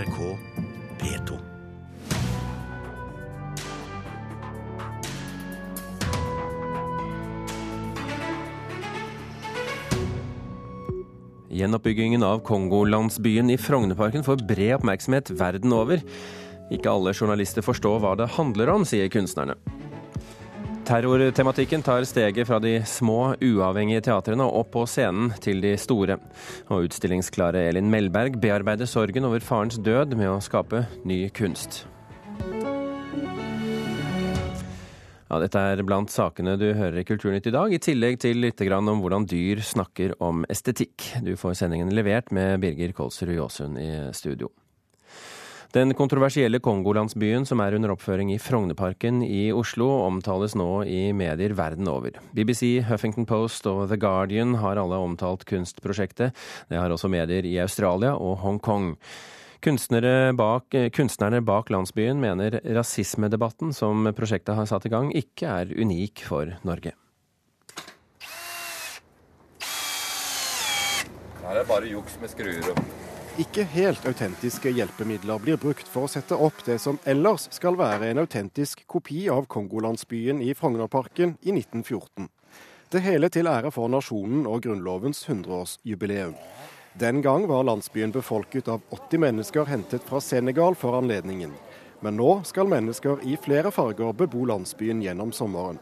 NRK 0.00 0.38
P2. 0.98 1.38
Gjenoppbyggingen 11.48 12.22
av 12.22 12.38
Kongolandsbyen 12.38 13.50
i 13.50 13.58
Frognerparken 13.58 14.24
får 14.24 14.36
bred 14.48 14.78
oppmerksomhet 14.78 15.30
verden 15.30 15.72
over. 15.76 16.00
Ikke 16.72 16.88
alle 16.88 17.12
journalister 17.12 17.66
forstår 17.66 18.00
hva 18.00 18.14
det 18.16 18.30
handler 18.38 18.72
om, 18.72 18.88
sier 18.88 19.12
kunstnerne. 19.12 19.58
Terrortematikken 20.90 21.84
tar 21.86 22.02
steget 22.02 22.48
fra 22.48 22.56
de 22.58 22.80
små, 22.82 23.36
uavhengige 23.38 24.02
teatrene 24.08 24.42
opp 24.42 24.72
på 24.74 24.80
scenen 24.90 25.28
til 25.38 25.60
de 25.62 25.76
store. 25.78 26.16
Og 26.66 26.88
utstillingsklare 26.88 27.60
Elin 27.68 27.86
Melberg 27.92 28.40
bearbeider 28.42 28.90
sorgen 28.90 29.28
over 29.28 29.38
farens 29.38 29.78
død 29.78 30.16
med 30.18 30.26
å 30.32 30.40
skape 30.42 30.80
ny 31.06 31.20
kunst. 31.30 31.84
Ja, 35.30 35.38
dette 35.38 35.62
er 35.62 35.84
blant 35.86 36.10
sakene 36.10 36.56
du 36.58 36.72
hører 36.74 36.98
i 36.98 37.06
Kulturnytt 37.06 37.46
i 37.46 37.54
dag, 37.54 37.70
i 37.70 37.78
tillegg 37.78 38.18
til 38.26 38.42
litt 38.42 38.58
om 38.58 39.04
hvordan 39.04 39.28
dyr 39.30 39.62
snakker 39.62 40.16
om 40.18 40.42
estetikk. 40.50 41.06
Du 41.22 41.36
får 41.38 41.54
sendingen 41.62 41.94
levert 41.94 42.34
med 42.34 42.58
Birger 42.66 42.90
Kolsrud 42.98 43.36
Jåsund 43.38 43.78
i 43.78 43.92
studio. 44.10 44.50
Den 45.70 45.94
kontroversielle 45.94 46.58
Kongolandsbyen 46.58 47.44
som 47.46 47.60
er 47.62 47.76
under 47.76 47.92
oppføring 47.94 48.32
i 48.34 48.40
Frognerparken 48.42 49.20
i 49.22 49.52
Oslo, 49.54 49.86
omtales 50.02 50.56
nå 50.58 50.82
i 50.82 51.12
medier 51.14 51.52
verden 51.54 51.86
over. 51.86 52.16
BBC, 52.34 52.80
Huffington 52.88 53.22
Post 53.22 53.68
og 53.70 53.84
The 53.86 53.98
Guardian 54.02 54.56
har 54.58 54.80
alle 54.82 54.98
omtalt 54.98 55.44
kunstprosjektet. 55.46 56.34
Det 56.66 56.80
har 56.80 56.90
også 56.90 57.06
medier 57.12 57.46
i 57.46 57.54
Australia 57.62 58.16
og 58.18 58.40
Hongkong. 58.42 58.96
Bak, 59.60 60.74
kunstnerne 60.96 61.42
bak 61.44 61.70
landsbyen 61.70 62.18
mener 62.18 62.56
rasismedebatten 62.64 63.70
som 63.76 64.10
prosjektet 64.16 64.58
har 64.58 64.66
satt 64.66 64.88
i 64.88 64.90
gang, 64.90 65.12
ikke 65.14 65.52
er 65.54 65.70
unik 65.70 66.24
for 66.26 66.50
Norge. 66.66 66.96
Her 71.44 71.54
er 71.54 71.62
det 71.62 71.68
bare 71.70 71.94
juks 71.94 72.18
med 72.18 72.34
skruer 72.34 72.72
opp. 72.74 73.09
Ikke 73.38 73.62
helt 73.62 74.02
autentiske 74.08 74.72
hjelpemidler 74.74 75.38
blir 75.38 75.58
brukt 75.60 75.86
for 75.88 76.08
å 76.08 76.10
sette 76.10 76.34
opp 76.34 76.64
det 76.66 76.80
som 76.82 76.98
ellers 77.08 77.46
skal 77.54 77.76
være 77.78 78.08
en 78.10 78.24
autentisk 78.24 78.82
kopi 78.90 79.28
av 79.30 79.46
Kongolandsbyen 79.46 80.42
i 80.42 80.50
Frognerparken 80.58 81.36
i 81.46 81.54
1914. 81.54 82.26
Det 82.90 83.04
hele 83.04 83.30
til 83.30 83.46
ære 83.46 83.70
for 83.70 83.86
nasjonen 83.92 84.48
og 84.50 84.64
Grunnlovens 84.66 85.22
100-årsjubileum. 85.28 86.34
Den 86.98 87.22
gang 87.22 87.46
var 87.46 87.68
landsbyen 87.68 88.10
befolket 88.10 88.68
av 88.68 88.82
80 88.90 89.22
mennesker 89.22 89.70
hentet 89.70 90.02
fra 90.02 90.18
Senegal 90.20 90.74
for 90.74 90.98
anledningen. 90.98 91.54
Men 92.02 92.18
nå 92.18 92.40
skal 92.48 92.66
mennesker 92.66 93.22
i 93.22 93.38
flere 93.38 93.70
farger 93.70 94.10
bebo 94.16 94.42
landsbyen 94.50 95.04
gjennom 95.04 95.30
sommeren. 95.32 95.78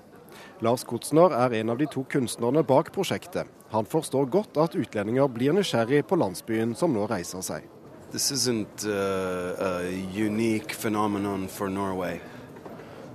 Lars 0.60 0.84
Kotsner 0.84 1.32
er 1.32 1.62
en 1.62 1.72
av 1.72 1.80
de 1.80 1.88
to 1.88 2.04
kunstnerne 2.12 2.60
bak 2.66 2.92
prosjektet. 2.92 3.48
Han 3.70 3.84
forstår 3.84 4.24
godt 4.24 4.56
at 4.56 4.74
utlendinger 4.74 5.28
blir 5.28 5.52
nysgjerrig 5.52 6.06
på 6.08 6.16
landsbyen 6.16 6.72
som 6.74 6.94
nå 6.96 7.04
reiser 7.10 7.42
seg. 7.44 7.66
This 8.10 8.30
isn't 8.32 8.86
uh, 8.88 9.52
a 9.60 9.72
unique 10.16 10.72
phenomenon 10.72 11.48
for 11.48 11.68
Norway. 11.68 12.20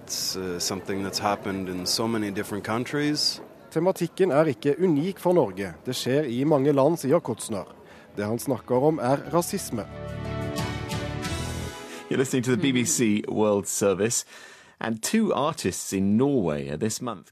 It's 0.06 0.38
uh, 0.38 0.60
something 0.60 1.02
that's 1.02 1.20
happened 1.20 1.70
in 1.70 1.86
so 1.86 2.08
many 2.08 2.30
different 2.30 2.64
countries. 2.64 3.42
Tematikken 3.72 4.32
er 4.32 4.46
ikke 4.54 4.76
unik 4.78 5.20
for 5.20 5.34
Norge. 5.34 5.74
Det 5.86 5.96
skjer 5.98 6.30
i 6.30 6.44
mange 6.46 6.72
land, 6.72 7.00
sier 7.02 7.20
Kotsner. 7.20 7.66
Det 8.14 8.26
han 8.26 8.38
snakker 8.38 8.86
om, 8.92 9.00
er 9.02 9.26
rasisme. 9.34 9.88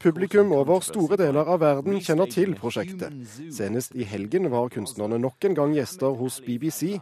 Publikum 0.02 0.52
over 0.56 0.80
store 0.80 1.16
deler 1.20 1.44
av 1.52 1.60
verden 1.60 1.98
kjenner 2.00 2.30
til 2.32 2.54
prosjektet. 2.56 3.12
Senest 3.52 3.92
i 3.92 4.06
helgen 4.08 4.48
var 4.52 4.70
kunstnerne 4.72 5.18
nok 5.20 5.44
en 5.44 5.58
gang 5.58 5.74
gjester 5.76 6.16
hos 6.16 6.40
BBC. 6.46 6.96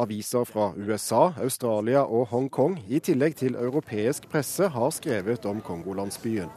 Aviser 0.00 0.46
fra 0.48 0.70
USA, 0.78 1.34
Australia 1.42 2.06
og 2.06 2.30
Hongkong, 2.30 2.78
i 2.88 3.02
tillegg 3.04 3.36
til 3.42 3.58
europeisk 3.60 4.30
presse, 4.32 4.70
har 4.72 4.90
skrevet 4.96 5.44
om 5.44 5.60
Kongolandsbyen. 5.60 6.48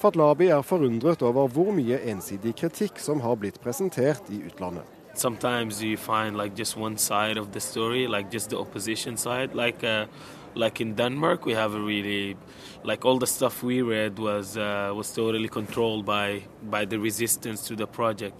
Fatlabi 0.00 0.48
er 0.48 0.64
forundret 0.64 1.22
over 1.22 1.52
hvor 1.52 1.76
mye 1.76 2.00
ensidig 2.08 2.56
kritikk 2.56 2.98
som 2.98 3.20
har 3.20 3.36
blitt 3.36 3.60
presentert 3.60 4.32
i 4.32 4.40
utlandet. 4.48 4.88
sometimes 5.14 5.82
you 5.82 5.96
find 5.96 6.36
like 6.36 6.54
just 6.54 6.76
one 6.76 6.96
side 6.96 7.36
of 7.36 7.52
the 7.52 7.60
story, 7.60 8.06
like 8.06 8.30
just 8.30 8.50
the 8.50 8.58
opposition 8.58 9.16
side. 9.16 9.54
Like 9.54 9.84
uh, 9.84 10.06
like 10.54 10.80
in 10.80 10.94
Denmark, 10.94 11.46
we 11.46 11.54
have 11.54 11.74
a 11.74 11.80
really 11.80 12.36
like 12.84 13.04
all 13.04 13.18
the 13.18 13.26
stuff 13.26 13.62
we 13.62 13.82
read 13.82 14.18
was 14.18 14.56
uh, 14.56 14.92
was 14.94 15.12
totally 15.14 15.48
controlled 15.48 16.04
by 16.04 16.42
by 16.62 16.84
the 16.84 16.98
resistance 16.98 17.66
to 17.68 17.76
the 17.76 17.86
project, 17.86 18.34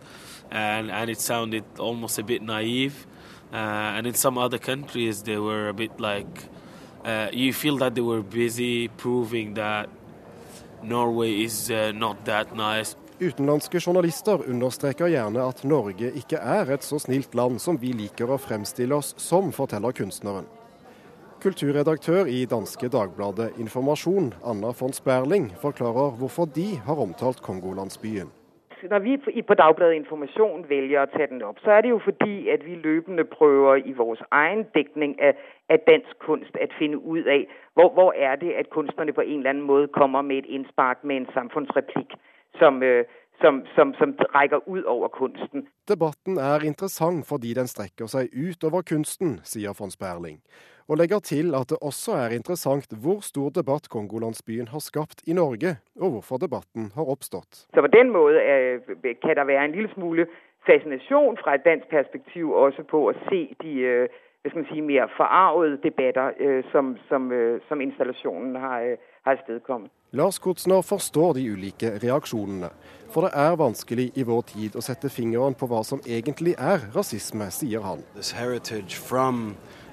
and 0.50 0.90
and 0.90 1.10
it 1.10 1.20
sounded 1.20 1.64
almost 1.78 2.18
a 2.18 2.22
bit 2.22 2.42
naive. 2.42 3.06
Uh, 3.52 3.96
and 3.96 4.06
in 4.06 4.14
some 4.14 4.38
other 4.38 4.58
countries, 4.58 5.22
they 5.22 5.36
were 5.36 5.68
a 5.68 5.74
bit 5.74 6.00
like 6.00 6.48
uh, 7.04 7.28
you 7.32 7.52
feel 7.52 7.76
that 7.78 7.94
they 7.94 8.00
were 8.00 8.22
busy 8.22 8.88
proving 8.88 9.54
that 9.54 9.88
Norway 10.82 11.44
is 11.44 11.70
uh, 11.70 11.92
not 11.94 12.24
that 12.24 12.56
nice 12.56 12.96
Utenlandske 13.22 13.78
journalister 13.78 14.40
understreker 14.50 15.06
gjerne 15.06 15.44
at 15.46 15.60
Norge 15.64 16.08
ikke 16.18 16.40
er 16.42 16.72
et 16.74 16.82
så 16.82 16.98
snilt 16.98 17.36
land 17.38 17.60
som 17.62 17.78
vi 17.78 17.92
liker 17.94 18.30
å 18.30 18.38
fremstille 18.40 18.96
oss 18.96 19.12
som, 19.20 19.52
forteller 19.54 19.94
kunstneren. 19.94 20.48
Kulturredaktør 21.42 22.24
i 22.24 22.44
danske 22.46 22.88
Dagbladet 22.88 23.58
Informasjon, 23.58 24.34
Anna 24.50 24.70
von 24.80 24.92
Sperling, 24.92 25.46
forklarer 25.62 26.10
hvorfor 26.18 26.44
de 26.44 26.68
har 26.86 26.96
omtalt 27.04 27.42
Kongolandsbyen. 27.42 28.28
Når 28.90 28.98
vi 28.98 29.42
på 29.48 29.54
Dagbladet 29.54 29.94
Informasjon 29.94 30.62
velger 30.68 31.02
å 31.02 31.10
ta 31.14 31.26
den 31.32 31.42
opp, 31.42 31.58
så 31.64 31.70
er 31.74 31.80
det 31.82 31.90
jo 31.90 31.98
fordi 32.04 32.36
at 32.54 32.62
vi 32.66 32.76
løpende 32.84 33.24
prøver 33.24 33.82
i 33.90 33.94
vår 33.98 34.22
egen 34.42 34.62
dekning 34.78 35.16
av, 35.28 35.40
av 35.74 35.82
dansk 35.90 36.14
kunst 36.26 36.54
å 36.54 36.68
finne 36.78 37.02
ut 37.02 37.26
av 37.26 37.42
hvor, 37.74 37.90
hvor 37.96 38.14
er 38.28 38.38
det 38.42 38.54
at 38.60 38.70
kunstnerne 38.70 39.16
på 39.16 39.26
en 39.26 39.38
eller 39.42 39.50
annen 39.56 39.66
måte 39.66 39.90
kommer 39.98 40.22
med 40.22 40.44
et 40.44 40.52
innspark 40.58 41.02
med 41.02 41.16
en 41.16 41.30
samfunnsreplikk 41.34 42.14
som, 42.60 42.82
øh, 42.82 43.02
som, 43.42 43.62
som, 43.76 43.94
som 43.98 44.14
rekker 44.34 44.60
ut 44.66 44.84
over 44.84 45.08
kunsten. 45.08 45.66
Debatten 45.88 46.38
er 46.38 46.64
interessant 46.66 47.26
fordi 47.28 47.54
den 47.58 47.70
strekker 47.70 48.10
seg 48.10 48.30
ut 48.34 48.64
over 48.64 48.84
kunsten, 48.86 49.40
sier 49.44 49.74
von 49.78 49.90
Sperling. 49.90 50.38
Og 50.88 50.98
legger 50.98 51.20
til 51.24 51.54
at 51.54 51.70
det 51.70 51.78
også 51.80 52.16
er 52.24 52.34
interessant 52.36 52.94
hvor 53.02 53.20
stor 53.22 53.50
debatt 53.54 53.88
Kongolandsbyen 53.88 54.68
har 54.68 54.82
skapt 54.82 55.22
i 55.26 55.32
Norge, 55.32 55.76
og 56.00 56.10
hvorfor 56.16 56.36
debatten 56.42 56.90
har 56.96 57.12
oppstått. 57.14 57.66
Så 57.74 57.80
på 57.86 57.92
den 57.98 58.10
måten 58.10 59.14
kan 59.22 59.36
det 59.38 59.46
være 59.46 59.64
en 59.64 59.76
lille 59.76 59.92
smule 59.94 60.26
fascinasjon 60.66 61.38
fra 61.42 61.54
et 61.54 61.64
dansk 61.64 61.86
perspektiv 61.90 62.50
også 62.50 62.82
på 62.90 63.06
å 63.10 63.14
se 63.28 63.42
de 63.62 63.72
øh, 63.92 64.08
si, 64.70 64.80
mer 64.80 65.10
forarvede 65.16 65.78
debatter 65.82 66.34
øh, 66.38 66.62
som, 66.72 66.96
som, 67.08 67.30
som 67.68 67.80
installasjonen 67.80 68.56
har, 68.56 68.96
har. 69.24 69.88
Lars 70.12 70.38
Kotsner 70.38 70.82
forstår 70.82 71.32
de 71.34 71.46
ulike 71.50 71.98
reaksjonene. 72.02 72.68
For 73.12 73.26
det 73.26 73.30
er 73.36 73.56
vanskelig 73.56 74.10
i 74.16 74.24
vår 74.24 74.42
tid 74.48 74.76
å 74.76 74.82
sette 74.84 75.08
fingeren 75.12 75.54
på 75.54 75.68
hva 75.68 75.82
som 75.84 76.00
egentlig 76.06 76.54
er 76.58 76.88
rasisme, 76.94 77.50
sier 77.52 77.84
han. 77.84 78.04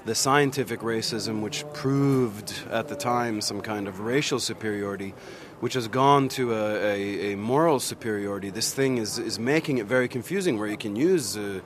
The 0.06 0.16
scientific 0.16 0.81
racism, 0.81 1.41
which 1.41 1.66
proved 1.73 2.53
at 2.72 2.88
the 2.88 2.95
time 2.95 3.41
some 3.41 3.62
kind 3.62 3.88
of 3.88 4.00
racial 4.00 4.39
superiority, 4.39 5.13
which 5.59 5.73
has 5.73 5.89
gone 5.89 6.29
to 6.29 6.53
a, 6.53 6.75
a, 6.75 7.34
a 7.34 7.35
moral 7.35 7.79
superiority. 7.79 8.50
This 8.50 8.73
thing 8.73 8.97
is, 8.97 9.19
is 9.19 9.38
making 9.38 9.78
it 9.78 9.85
very 9.85 10.07
confusing 10.07 10.57
where 10.57 10.69
you 10.69 10.78
can 10.78 10.95
use, 10.95 11.38
uh, 11.38 11.59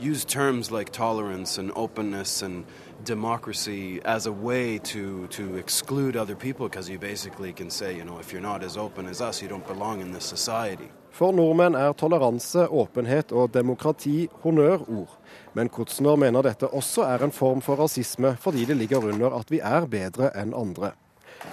use 0.00 0.24
terms 0.24 0.70
like 0.70 0.90
tolerance 0.92 1.58
and 1.58 1.72
openness 1.74 2.42
and 2.42 2.64
democracy 3.04 4.00
as 4.04 4.26
a 4.26 4.32
way 4.32 4.78
to, 4.78 5.26
to 5.28 5.56
exclude 5.56 6.16
other 6.16 6.34
people 6.34 6.68
because 6.68 6.90
you 6.90 6.98
basically 6.98 7.52
can 7.52 7.70
say, 7.70 7.96
you 7.96 8.04
know, 8.04 8.18
if 8.18 8.32
you're 8.32 8.42
not 8.42 8.62
as 8.62 8.76
open 8.76 9.06
as 9.06 9.20
us, 9.20 9.42
you 9.42 9.48
don't 9.48 9.66
belong 9.66 10.00
in 10.00 10.12
this 10.12 10.24
society. 10.24 10.88
For 11.10 11.32
nordmenn 11.32 11.74
er 11.74 11.92
toleranse, 11.92 12.68
åpenhet 12.68 13.32
og 13.32 13.50
demokrati 13.54 14.28
honnørord. 14.42 15.08
Men 15.52 15.68
Kutzner 15.68 16.16
mener 16.16 16.42
dette 16.46 16.68
også 16.68 17.02
er 17.02 17.24
en 17.24 17.32
form 17.34 17.60
for 17.60 17.76
rasisme, 17.76 18.36
fordi 18.40 18.64
det 18.64 18.76
ligger 18.76 19.02
under 19.08 19.34
at 19.40 19.50
vi 19.50 19.58
er 19.58 19.86
bedre 19.90 20.30
enn 20.38 20.54
andre. 20.54 20.92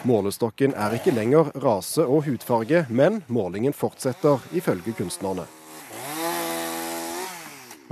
Målestokken 0.03 0.73
er 0.73 0.93
ikke 0.97 1.13
lenger 1.13 1.49
rase 1.63 2.05
og 2.05 2.25
hudfarge, 2.25 2.85
men 2.89 3.23
målingen 3.27 3.73
fortsetter, 3.73 4.37
ifølge 4.53 4.93
kunstnerne. 4.97 5.45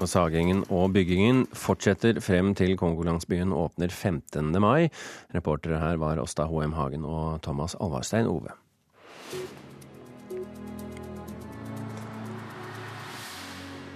Og 0.01 0.09
Sagingen 0.09 0.63
og 0.73 0.93
byggingen 0.95 1.43
fortsetter 1.53 2.17
frem 2.23 2.53
til 2.57 2.73
Kongolandsbyen 2.79 3.53
åpner 3.53 3.93
15. 3.93 4.49
mai. 4.61 4.89
Reportere 5.35 5.81
her 5.81 5.99
var 6.01 6.21
Åsta 6.21 6.47
H.M. 6.49 6.73
Hagen 6.73 7.05
og 7.05 7.41
Thomas 7.45 7.77
Alvarstein 7.79 8.29
Ove. 8.31 8.55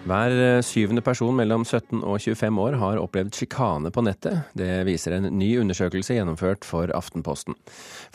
Hver 0.08 0.32
eh, 0.32 0.62
syvende 0.64 1.02
person 1.04 1.36
mellom 1.36 1.66
17 1.66 2.00
og 2.00 2.22
25 2.24 2.62
år 2.64 2.78
har 2.80 3.00
opplevd 3.02 3.36
sjikane 3.36 3.92
på 3.92 4.04
nettet. 4.08 4.46
Det 4.56 4.86
viser 4.88 5.18
en 5.18 5.28
ny 5.36 5.50
undersøkelse 5.60 6.16
gjennomført 6.16 6.64
for 6.68 6.94
Aftenposten. 6.96 7.58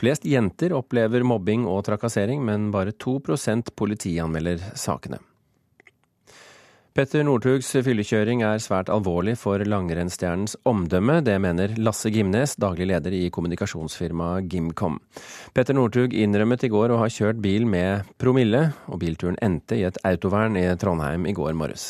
Flest 0.00 0.24
jenter 0.24 0.72
opplever 0.78 1.26
mobbing 1.26 1.66
og 1.68 1.82
trakassering, 1.90 2.40
men 2.46 2.70
bare 2.72 2.96
2% 2.96 3.74
politianmelder 3.76 4.72
sakene. 4.72 5.20
Petter 6.92 7.22
Northugs 7.24 7.70
fyllekjøring 7.86 8.42
er 8.44 8.58
svært 8.60 8.90
alvorlig 8.92 9.32
for 9.40 9.62
langrennsstjernens 9.64 10.58
omdømme. 10.68 11.22
Det 11.24 11.38
mener 11.40 11.72
Lasse 11.80 12.10
Gimnes, 12.12 12.52
daglig 12.60 12.90
leder 12.90 13.14
i 13.16 13.30
kommunikasjonsfirmaet 13.32 14.50
Gimcom. 14.52 14.98
Petter 15.56 15.72
Northug 15.78 16.12
innrømmet 16.12 16.66
i 16.66 16.70
går 16.74 16.92
å 16.92 16.98
ha 17.00 17.06
kjørt 17.08 17.40
bil 17.40 17.64
med 17.64 18.10
promille, 18.20 18.60
og 18.92 19.00
bilturen 19.00 19.38
endte 19.40 19.78
i 19.80 19.86
et 19.88 19.96
autovern 20.04 20.58
i 20.60 20.66
Trondheim 20.82 21.24
i 21.24 21.32
går 21.38 21.56
morges. 21.56 21.86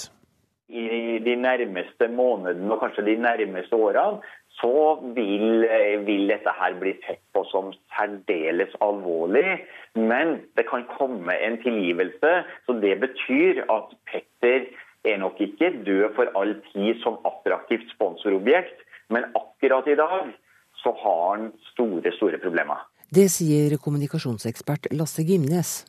I 0.70 1.18
de 1.26 1.34
nærmeste 1.34 2.06
månedene 2.14 2.70
og 2.70 2.84
kanskje 2.84 3.08
de 3.10 3.16
nærmeste 3.24 3.74
årene 3.74 4.22
så 4.60 5.00
vil, 5.16 5.64
vil, 6.06 6.28
dette 6.30 6.54
her 6.60 6.78
bli 6.78 6.94
sett 7.02 7.24
på 7.34 7.42
som 7.50 7.72
særdeles 7.96 8.70
alvorlig. 8.84 9.58
Men 9.98 10.36
det 10.54 10.68
kan 10.70 10.86
komme 10.94 11.34
en 11.34 11.58
tilgivelse. 11.64 12.32
Så 12.68 12.78
det 12.84 12.94
betyr 13.02 13.64
at 13.66 13.90
Petter 14.06 14.70
er 15.04 15.18
nok 15.18 15.40
ikke 15.42 15.70
død 15.86 16.14
for 16.16 16.30
all 16.38 16.54
tid 16.70 17.00
som 17.02 17.18
attraktivt 17.28 17.90
sponsorobjekt, 17.94 18.82
men 19.10 19.28
akkurat 19.38 19.88
i 19.90 19.98
dag 19.98 20.32
så 20.82 20.92
har 21.02 21.22
han 21.36 21.48
store, 21.72 22.12
store 22.16 22.38
problemer. 22.42 22.86
Det 23.12 23.28
sier 23.30 23.76
kommunikasjonsekspert 23.82 24.88
Lasse 24.96 25.24
Gimnes. 25.28 25.82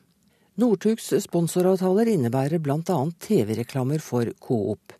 Northugs 0.60 1.08
sponsoravtaler 1.24 2.12
innebærer 2.12 2.60
bl.a. 2.62 2.98
TV-reklamer 3.26 4.04
for 4.04 4.30
Coop. 4.44 4.94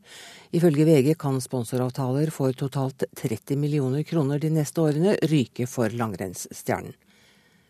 Ifølge 0.54 0.86
VG 0.88 1.14
kan 1.20 1.38
sponsoravtaler 1.42 2.32
for 2.34 2.56
totalt 2.58 3.06
30 3.20 3.60
millioner 3.62 4.06
kroner 4.08 4.42
de 4.42 4.50
neste 4.54 4.82
årene 4.82 5.18
ryke 5.30 5.68
for 5.70 5.94
langrennsstjernen. 5.94 6.96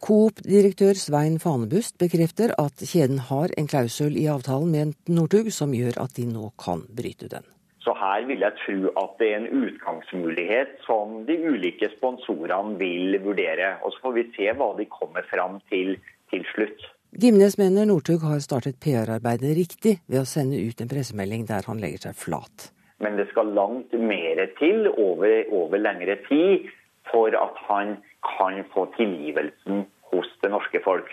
Coop-direktør 0.03 0.97
Svein 0.99 1.37
Fanebust 1.39 1.95
bekrefter 1.95 2.51
at 2.59 2.81
kjeden 2.83 3.21
har 3.29 3.53
en 3.55 3.69
klausul 3.71 4.17
i 4.19 4.25
avtalen 4.27 4.73
med 4.73 4.97
Northug 5.07 5.47
som 5.55 5.71
gjør 5.71 5.95
at 6.03 6.17
de 6.17 6.25
nå 6.27 6.49
kan 6.59 6.81
bryte 6.91 7.29
den. 7.31 7.45
Så 7.79 7.93
her 7.95 8.25
vil 8.27 8.43
jeg 8.43 8.57
tro 8.65 8.91
at 8.99 9.13
det 9.21 9.29
er 9.29 9.37
en 9.37 9.63
utgangsmulighet 9.63 10.75
som 10.83 11.21
de 11.29 11.37
ulike 11.47 11.87
sponsorene 11.95 12.75
vil 12.81 13.15
vurdere. 13.23 13.77
Og 13.83 13.95
så 13.95 14.03
får 14.03 14.15
vi 14.17 14.25
se 14.35 14.51
hva 14.59 14.69
de 14.75 14.89
kommer 14.91 15.23
fram 15.31 15.61
til 15.71 15.95
til 16.33 16.43
slutt. 16.51 16.83
Gimnes 17.23 17.55
mener 17.61 17.87
Northug 17.87 18.27
har 18.27 18.43
startet 18.43 18.81
PR-arbeidet 18.83 19.55
riktig 19.55 19.97
ved 20.09 20.23
å 20.25 20.27
sende 20.27 20.59
ut 20.59 20.83
en 20.83 20.91
pressemelding 20.91 21.47
der 21.47 21.63
han 21.69 21.79
legger 21.79 22.09
seg 22.09 22.19
flat. 22.25 22.71
Men 22.99 23.15
det 23.15 23.29
skal 23.31 23.55
langt 23.55 23.95
mer 23.95 24.43
til 24.59 24.89
over, 24.97 25.43
over 25.53 25.79
lengre 25.79 26.19
tid 26.27 26.67
for 27.07 27.31
at 27.39 27.59
han 27.69 28.01
kan 28.25 28.63
få 28.73 28.89
tilgivelsen 28.97 29.85
hos 30.13 30.29
det 30.43 30.53
norske 30.53 30.81
folk. 30.85 31.09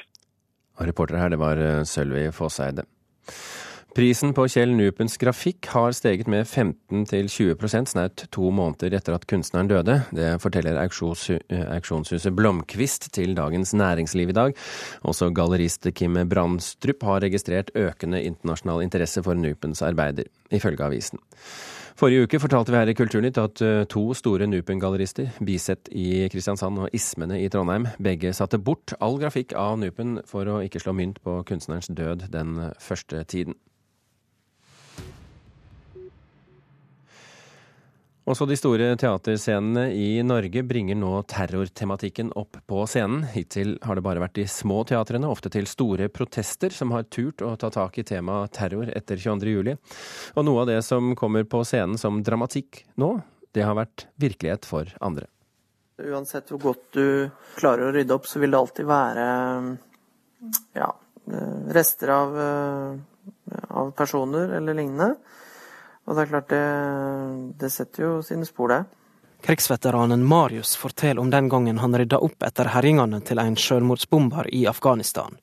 Og 0.80 0.86
reporter 0.88 1.20
her, 1.20 1.32
det 1.32 1.40
var 1.40 1.60
eh, 1.60 1.82
Sølvi 1.88 2.28
Fåseide. 2.32 2.86
Prisen 3.90 4.30
på 4.30 4.44
Kjell 4.46 4.70
Nupens 4.70 5.16
grafikk 5.18 5.66
har 5.72 5.90
steget 5.96 6.28
med 6.30 6.46
15-20% 6.46 7.90
snaut 7.90 8.22
to 8.30 8.52
måneder 8.54 8.94
etter 8.94 9.16
at 9.16 9.26
kunstneren 9.28 9.66
døde. 9.66 9.96
Det 10.14 10.28
forteller 10.42 10.78
eh, 10.78 11.64
auksjonshuset 11.74 12.36
Blomkvist 12.38 13.08
til 13.16 13.34
Dagens 13.34 13.74
Næringsliv 13.74 14.30
i 14.30 14.36
dag. 14.36 14.54
Også 15.02 15.32
gallerist 15.34 15.90
Kim 15.98 16.20
Brandstrup 16.30 17.02
har 17.02 17.24
registrert 17.26 17.74
økende 17.74 18.22
internasjonal 18.22 18.86
interesse 18.86 19.24
for 19.26 19.34
Nupens 19.34 19.82
arbeider, 19.82 20.30
ifølge 20.54 20.86
avisen. 20.86 21.18
Forrige 22.00 22.24
uke 22.24 22.38
fortalte 22.40 22.72
vi 22.72 22.78
her 22.78 22.88
i 22.88 22.94
Kulturnytt 22.96 23.36
at 23.36 23.60
eh, 23.60 23.82
to 23.92 24.14
store 24.16 24.46
Nupen-gallerister, 24.48 25.34
Biset 25.44 25.90
i 25.92 26.30
Kristiansand 26.32 26.80
og 26.80 26.94
Ismene 26.96 27.36
i 27.42 27.50
Trondheim, 27.52 27.90
begge 28.00 28.32
satte 28.32 28.56
bort 28.56 28.94
all 29.04 29.18
grafikk 29.20 29.52
av 29.52 29.76
Nupen 29.82 30.14
for 30.24 30.48
å 30.48 30.62
ikke 30.64 30.80
slå 30.80 30.94
mynt 30.96 31.20
på 31.20 31.42
kunstnerens 31.50 31.92
død 31.92 32.30
den 32.32 32.56
første 32.80 33.20
tiden. 33.28 33.58
Også 38.30 38.46
de 38.46 38.54
store 38.54 38.92
teaterscenene 38.94 39.88
i 39.90 40.20
Norge 40.22 40.62
bringer 40.62 40.94
nå 40.94 41.08
terrortematikken 41.26 42.28
opp 42.38 42.60
på 42.70 42.84
scenen. 42.86 43.24
Hittil 43.32 43.72
har 43.82 43.98
det 43.98 44.04
bare 44.06 44.22
vært 44.22 44.36
de 44.38 44.44
små 44.46 44.84
teatrene, 44.86 45.26
ofte 45.26 45.50
til 45.50 45.66
store 45.66 46.06
protester, 46.14 46.70
som 46.70 46.94
har 46.94 47.08
turt 47.10 47.42
å 47.42 47.56
ta 47.58 47.72
tak 47.74 47.98
i 47.98 48.04
temaet 48.06 48.54
terror 48.54 48.92
etter 48.94 49.18
22.07. 49.18 49.72
Og 50.36 50.46
noe 50.46 50.62
av 50.62 50.70
det 50.70 50.78
som 50.86 51.16
kommer 51.18 51.48
på 51.50 51.64
scenen 51.66 51.98
som 51.98 52.22
dramatikk 52.22 52.84
nå, 53.02 53.16
det 53.50 53.66
har 53.66 53.74
vært 53.80 54.06
virkelighet 54.22 54.68
for 54.68 54.94
andre. 55.02 55.26
Uansett 55.98 56.54
hvor 56.54 56.62
godt 56.70 56.86
du 56.94 57.06
klarer 57.58 57.88
å 57.88 57.94
rydde 57.98 58.14
opp, 58.14 58.30
så 58.30 58.38
vil 58.38 58.54
det 58.54 58.62
alltid 58.62 58.90
være 58.92 59.28
ja, 60.78 60.92
rester 61.74 62.14
av, 62.14 62.40
av 63.74 63.94
personer 63.98 64.54
eller 64.60 64.78
lignende. 64.78 65.16
Og 66.10 66.16
det 66.16 66.24
er 66.24 66.30
klart, 66.32 66.48
det, 66.50 66.64
det 67.62 67.68
setter 67.70 68.02
jo 68.02 68.14
sine 68.26 68.46
spor, 68.48 68.72
det. 68.72 68.80
Krigsveteranen 69.46 70.24
Marius 70.26 70.74
forteller 70.76 71.22
om 71.22 71.30
den 71.30 71.48
gangen 71.48 71.78
han 71.78 71.94
rydda 71.96 72.18
opp 72.18 72.42
etter 72.42 72.72
herjingene 72.74 73.20
til 73.24 73.38
en 73.38 73.54
selvmordsbomber 73.56 74.50
i 74.50 74.64
Afghanistan. 74.66 75.38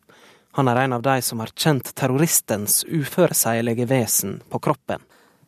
Han 0.60 0.68
er 0.68 0.81
en 0.84 0.98
av 0.98 1.06
de 1.06 1.16
som 1.24 1.40
har 1.40 1.54
kjent 1.56 1.94
terroristens 1.96 2.81
uføreseilige 2.84 3.88
vesen 3.88 4.42
på 4.52 4.60
kroppen. 4.60 5.06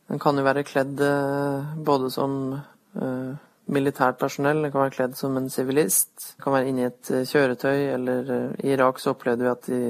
Den 0.08 0.24
kan 0.24 0.40
jo 0.40 0.46
være 0.48 0.64
kledd 0.64 1.02
eh, 1.04 1.76
både 1.86 2.10
som 2.16 2.40
uh, 2.56 3.34
militært 3.70 4.18
personell, 4.22 4.64
den 4.64 4.72
kan 4.72 4.86
være 4.86 4.96
kledd 4.96 5.18
som 5.20 5.36
en 5.38 5.52
sivilist. 5.54 6.14
Den 6.38 6.46
kan 6.46 6.56
være 6.56 6.72
inni 6.72 6.88
et 6.88 7.12
uh, 7.12 7.26
kjøretøy, 7.28 7.84
eller 7.98 8.32
uh, 8.32 8.56
i 8.64 8.72
Irak 8.78 9.04
så 9.04 9.14
opplevde 9.18 9.46
vi 9.46 9.52
at 9.52 9.70
de 9.70 9.82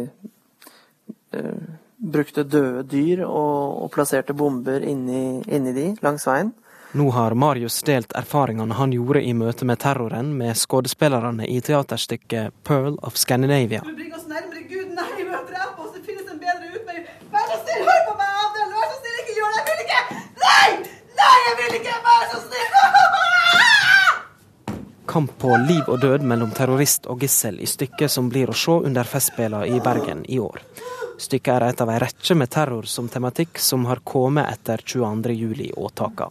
brukte 2.00 2.44
døde 2.48 2.84
dyr 2.88 3.26
og, 3.28 3.84
og 3.84 3.92
plasserte 3.94 4.34
bomber 4.34 4.82
inni, 4.86 5.42
inni 5.48 5.74
de 5.76 5.96
langs 6.04 6.28
veien. 6.28 6.52
Nå 6.98 7.10
har 7.14 7.36
Marius 7.38 7.84
delt 7.86 8.14
erfaringene 8.18 8.74
han 8.74 8.92
gjorde 8.96 9.22
i 9.22 9.34
møte 9.38 9.66
med 9.70 9.78
terroren 9.84 10.38
med 10.40 10.58
skuespillerne 10.58 11.46
i 11.46 11.62
teaterstykket 11.62 12.50
'Pearl 12.64 12.98
of 13.06 13.14
Scandinavia'. 13.14 13.84
Du 13.86 13.94
bringer 13.94 14.18
oss 14.18 14.26
nærmere 14.32 14.64
Gud, 14.72 14.88
nei, 14.98 15.12
vi 15.20 15.24
må 15.30 15.38
drepe 15.52 15.78
oss, 15.84 15.92
det 15.94 16.02
finnes 16.08 16.26
en 16.32 16.40
bedre 16.42 16.66
utvei. 16.74 16.98
Vær 17.30 17.46
så 17.52 17.58
snill, 17.62 17.84
hør 17.86 18.02
på 18.10 18.14
meg, 18.24 18.32
Adel! 18.46 18.70
Vær 18.74 18.86
så 18.90 18.96
snill, 19.04 19.18
ikke 19.22 19.34
gjør 19.38 19.50
det! 19.54 19.60
Jeg 19.60 19.66
vil 19.70 19.80
ikke! 19.86 20.02
Nei! 20.48 20.70
Nei, 21.22 21.38
jeg 21.46 21.54
vil 21.62 21.74
ikke! 21.84 21.96
Vær 22.10 22.24
så 22.34 22.40
snill! 22.48 22.70
Kamp 25.14 25.30
på 25.42 25.50
liv 25.70 25.86
og 25.86 25.98
død 26.02 26.22
mellom 26.32 26.52
terrorist 26.58 27.06
og 27.06 27.22
gissel 27.22 27.56
i 27.62 27.70
stykket 27.70 28.10
som 28.10 28.34
blir 28.34 28.50
å 28.50 28.58
se 28.58 28.74
under 28.90 29.06
Festspillene 29.06 29.70
i 29.70 29.78
Bergen 29.82 30.26
i 30.26 30.42
år. 30.42 30.58
Stykket 31.20 31.52
er 31.52 31.66
et 31.68 31.82
av 31.84 31.90
ei 31.92 31.98
rekke 32.00 32.36
med 32.40 32.48
terror 32.54 32.86
som 32.88 33.10
tematikk 33.12 33.60
som 33.60 33.84
har 33.90 34.00
kommet 34.08 34.48
etter 34.48 34.80
22.07-åtaka. 34.80 36.30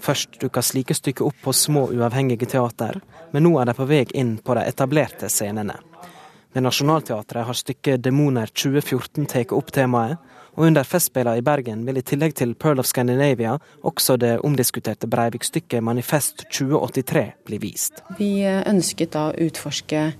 Først 0.00 0.40
dukka 0.40 0.62
slike 0.64 0.96
stykker 0.96 1.28
opp 1.28 1.38
på 1.44 1.52
små, 1.56 1.86
uavhengige 1.92 2.48
teater, 2.48 3.00
men 3.32 3.44
nå 3.46 3.54
er 3.60 3.70
de 3.70 3.76
på 3.76 3.86
vei 3.88 4.02
inn 4.16 4.36
på 4.44 4.56
de 4.56 4.66
etablerte 4.68 5.28
scenene. 5.32 5.78
Ved 6.52 6.64
Nationaltheatret 6.66 7.46
har 7.46 7.54
stykket 7.54 8.02
'Demoner 8.02 8.46
2014' 8.46 9.26
tatt 9.26 9.52
opp 9.56 9.70
temaet, 9.72 10.18
og 10.56 10.66
under 10.66 10.84
Festspillene 10.84 11.38
i 11.38 11.46
Bergen 11.46 11.86
vil 11.86 12.00
i 12.00 12.02
tillegg 12.02 12.34
til 12.34 12.54
'Pearl 12.54 12.80
of 12.80 12.86
Scandinavia' 12.86 13.58
også 13.82 14.16
det 14.16 14.40
omdiskuterte 14.44 15.06
Breivik-stykket 15.06 15.80
'Manifest 15.80 16.44
2083' 16.50 17.32
bli 17.46 17.58
vist. 17.58 18.02
Vi 18.18 18.42
ønsket 18.44 19.12
da 19.12 19.30
å 19.30 19.36
utforske 19.46 20.12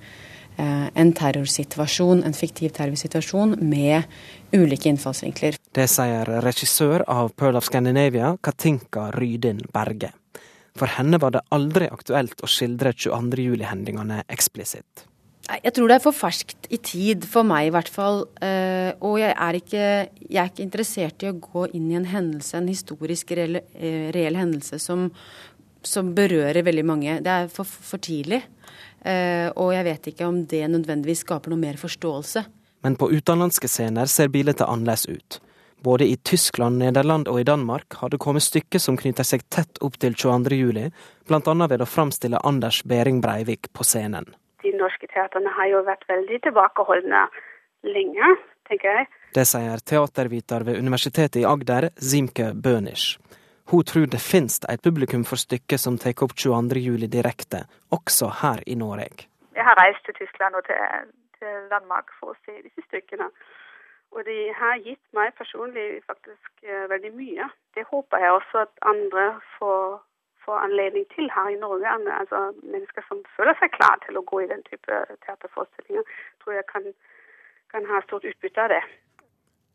en 0.61 1.13
terrorsituasjon, 1.17 2.25
en 2.27 2.37
fiktiv 2.37 2.75
terrorsituasjon 2.77 3.57
med 3.65 4.09
ulike 4.53 4.91
innfallsvinkler. 4.91 5.59
Det 5.73 5.87
sier 5.91 6.29
regissør 6.45 7.07
av 7.09 7.33
Pearl 7.39 7.59
of 7.61 7.69
Scandinavia, 7.69 8.35
Katinka 8.45 9.11
Rydin 9.17 9.63
Berge. 9.73 10.13
For 10.79 10.91
henne 10.97 11.19
var 11.21 11.35
det 11.35 11.47
aldri 11.55 11.89
aktuelt 11.91 12.43
å 12.45 12.51
skildre 12.51 12.93
22.07-hendelsene 12.95 14.25
eksplisitt. 14.31 15.07
Jeg 15.51 15.73
tror 15.75 15.91
det 15.91 15.97
er 15.97 16.05
for 16.05 16.15
ferskt 16.15 16.69
i 16.71 16.79
tid, 16.79 17.25
for 17.27 17.47
meg 17.47 17.69
i 17.69 17.73
hvert 17.75 17.89
fall. 17.91 18.23
Eh, 18.45 18.93
og 19.03 19.17
jeg 19.19 19.33
er 19.35 19.59
ikke, 19.59 19.87
jeg 20.29 20.39
er 20.39 20.51
ikke 20.53 20.67
interessert 20.67 21.25
i 21.25 21.31
å 21.31 21.39
gå 21.43 21.65
inn 21.75 21.89
i 21.91 21.97
en 21.99 22.07
hendelse, 22.07 22.55
en 22.59 22.71
historisk 22.71 23.33
reell, 23.35 23.59
eh, 23.75 24.11
reell 24.15 24.39
hendelse 24.39 24.79
som, 24.83 25.09
som 25.83 26.13
berører 26.15 26.63
veldig 26.67 26.87
mange. 26.87 27.19
Det 27.25 27.35
er 27.35 27.51
for, 27.51 27.67
for 27.67 28.03
tidlig. 28.03 28.45
Eh, 29.05 29.49
og 29.57 29.73
jeg 29.75 29.87
vet 29.87 30.11
ikke 30.13 30.27
om 30.29 30.43
det 30.51 30.65
nødvendigvis 30.69 31.25
skaper 31.25 31.53
noe 31.53 31.61
mer 31.61 31.79
forståelse. 31.81 32.45
Men 32.85 32.97
på 32.97 33.11
utenlandske 33.13 33.69
scener 33.69 34.09
ser 34.09 34.33
bildet 34.33 34.63
annerledes 34.65 35.07
ut. 35.09 35.41
Både 35.81 36.05
i 36.05 36.17
Tyskland, 36.17 36.79
Nederland 36.79 37.29
og 37.29 37.41
i 37.41 37.47
Danmark 37.49 37.97
har 38.03 38.13
det 38.13 38.21
kommet 38.21 38.45
stykker 38.45 38.81
som 38.81 38.99
knytter 39.01 39.25
seg 39.25 39.47
tett 39.49 39.81
opp 39.81 39.97
til 40.01 40.13
22. 40.13 40.57
juli, 40.59 40.91
bl.a. 41.29 41.55
ved 41.73 41.81
å 41.81 41.89
framstille 41.89 42.41
Anders 42.45 42.83
Behring 42.85 43.23
Breivik 43.25 43.73
på 43.73 43.87
scenen. 43.89 44.29
De 44.61 44.75
norske 44.77 45.09
teaterne 45.09 45.53
har 45.57 45.73
jo 45.73 45.81
vært 45.87 46.05
veldig 46.09 46.43
tilbakeholdne 46.45 47.25
lenge 47.89 48.35
tenker 48.71 48.93
jeg. 48.93 49.09
Det 49.35 49.47
sier 49.49 49.83
teaterviter 49.93 50.65
ved 50.67 50.79
Universitetet 50.79 51.41
i 51.43 51.47
Agder, 51.49 51.91
Zimke 51.97 52.53
Bønisch. 52.55 53.19
Hun 53.71 53.85
tror 53.85 54.07
det 54.11 54.19
finnes 54.19 54.57
et 54.73 54.83
publikum 54.83 55.23
for 55.31 55.39
stykket 55.39 55.79
som 55.79 55.95
tar 56.03 56.19
opp 56.25 56.33
22. 56.35 56.81
juli 56.83 57.07
direkte, 57.07 57.59
også 57.97 58.27
her 58.43 58.59
i 58.67 58.75
Norge. 58.75 59.29
Jeg 59.55 59.65
har 59.69 59.77
reist 59.79 60.03
til 60.07 60.17
Tyskland 60.19 60.55
og 60.59 60.65
til, 60.67 60.79
Danmark 61.71 62.11
for 62.19 62.33
å 62.33 62.41
se 62.45 62.57
disse 62.65 62.83
stykkene. 62.89 63.29
Og 64.11 64.27
de 64.27 64.39
har 64.59 64.83
gitt 64.83 65.05
meg 65.17 65.31
personlig 65.39 66.03
faktisk 66.11 66.51
uh, 66.67 66.91
veldig 66.91 67.13
mye. 67.15 67.47
Det 67.79 67.87
håper 67.93 68.25
jeg 68.25 68.35
også 68.39 68.65
at 68.67 68.73
andre 68.93 69.25
får, 69.55 70.03
får 70.45 70.59
anledning 70.67 71.07
til 71.15 71.31
her 71.37 71.49
i 71.55 71.61
Norge. 71.63 71.95
Altså 72.19 72.43
Mennesker 72.75 73.07
som 73.07 73.23
føler 73.37 73.55
seg 73.63 73.73
klar 73.79 74.03
til 74.05 74.19
å 74.19 74.27
gå 74.33 74.43
i 74.43 74.51
den 74.51 74.67
type 74.67 74.99
teaterforestillinger, 75.25 76.05
tror 76.43 76.59
jeg 76.59 76.67
kan, 76.75 76.91
kan 77.73 77.89
ha 77.93 78.03
stort 78.09 78.27
utbytte 78.29 78.67
av 78.67 78.75
det. 78.75 78.83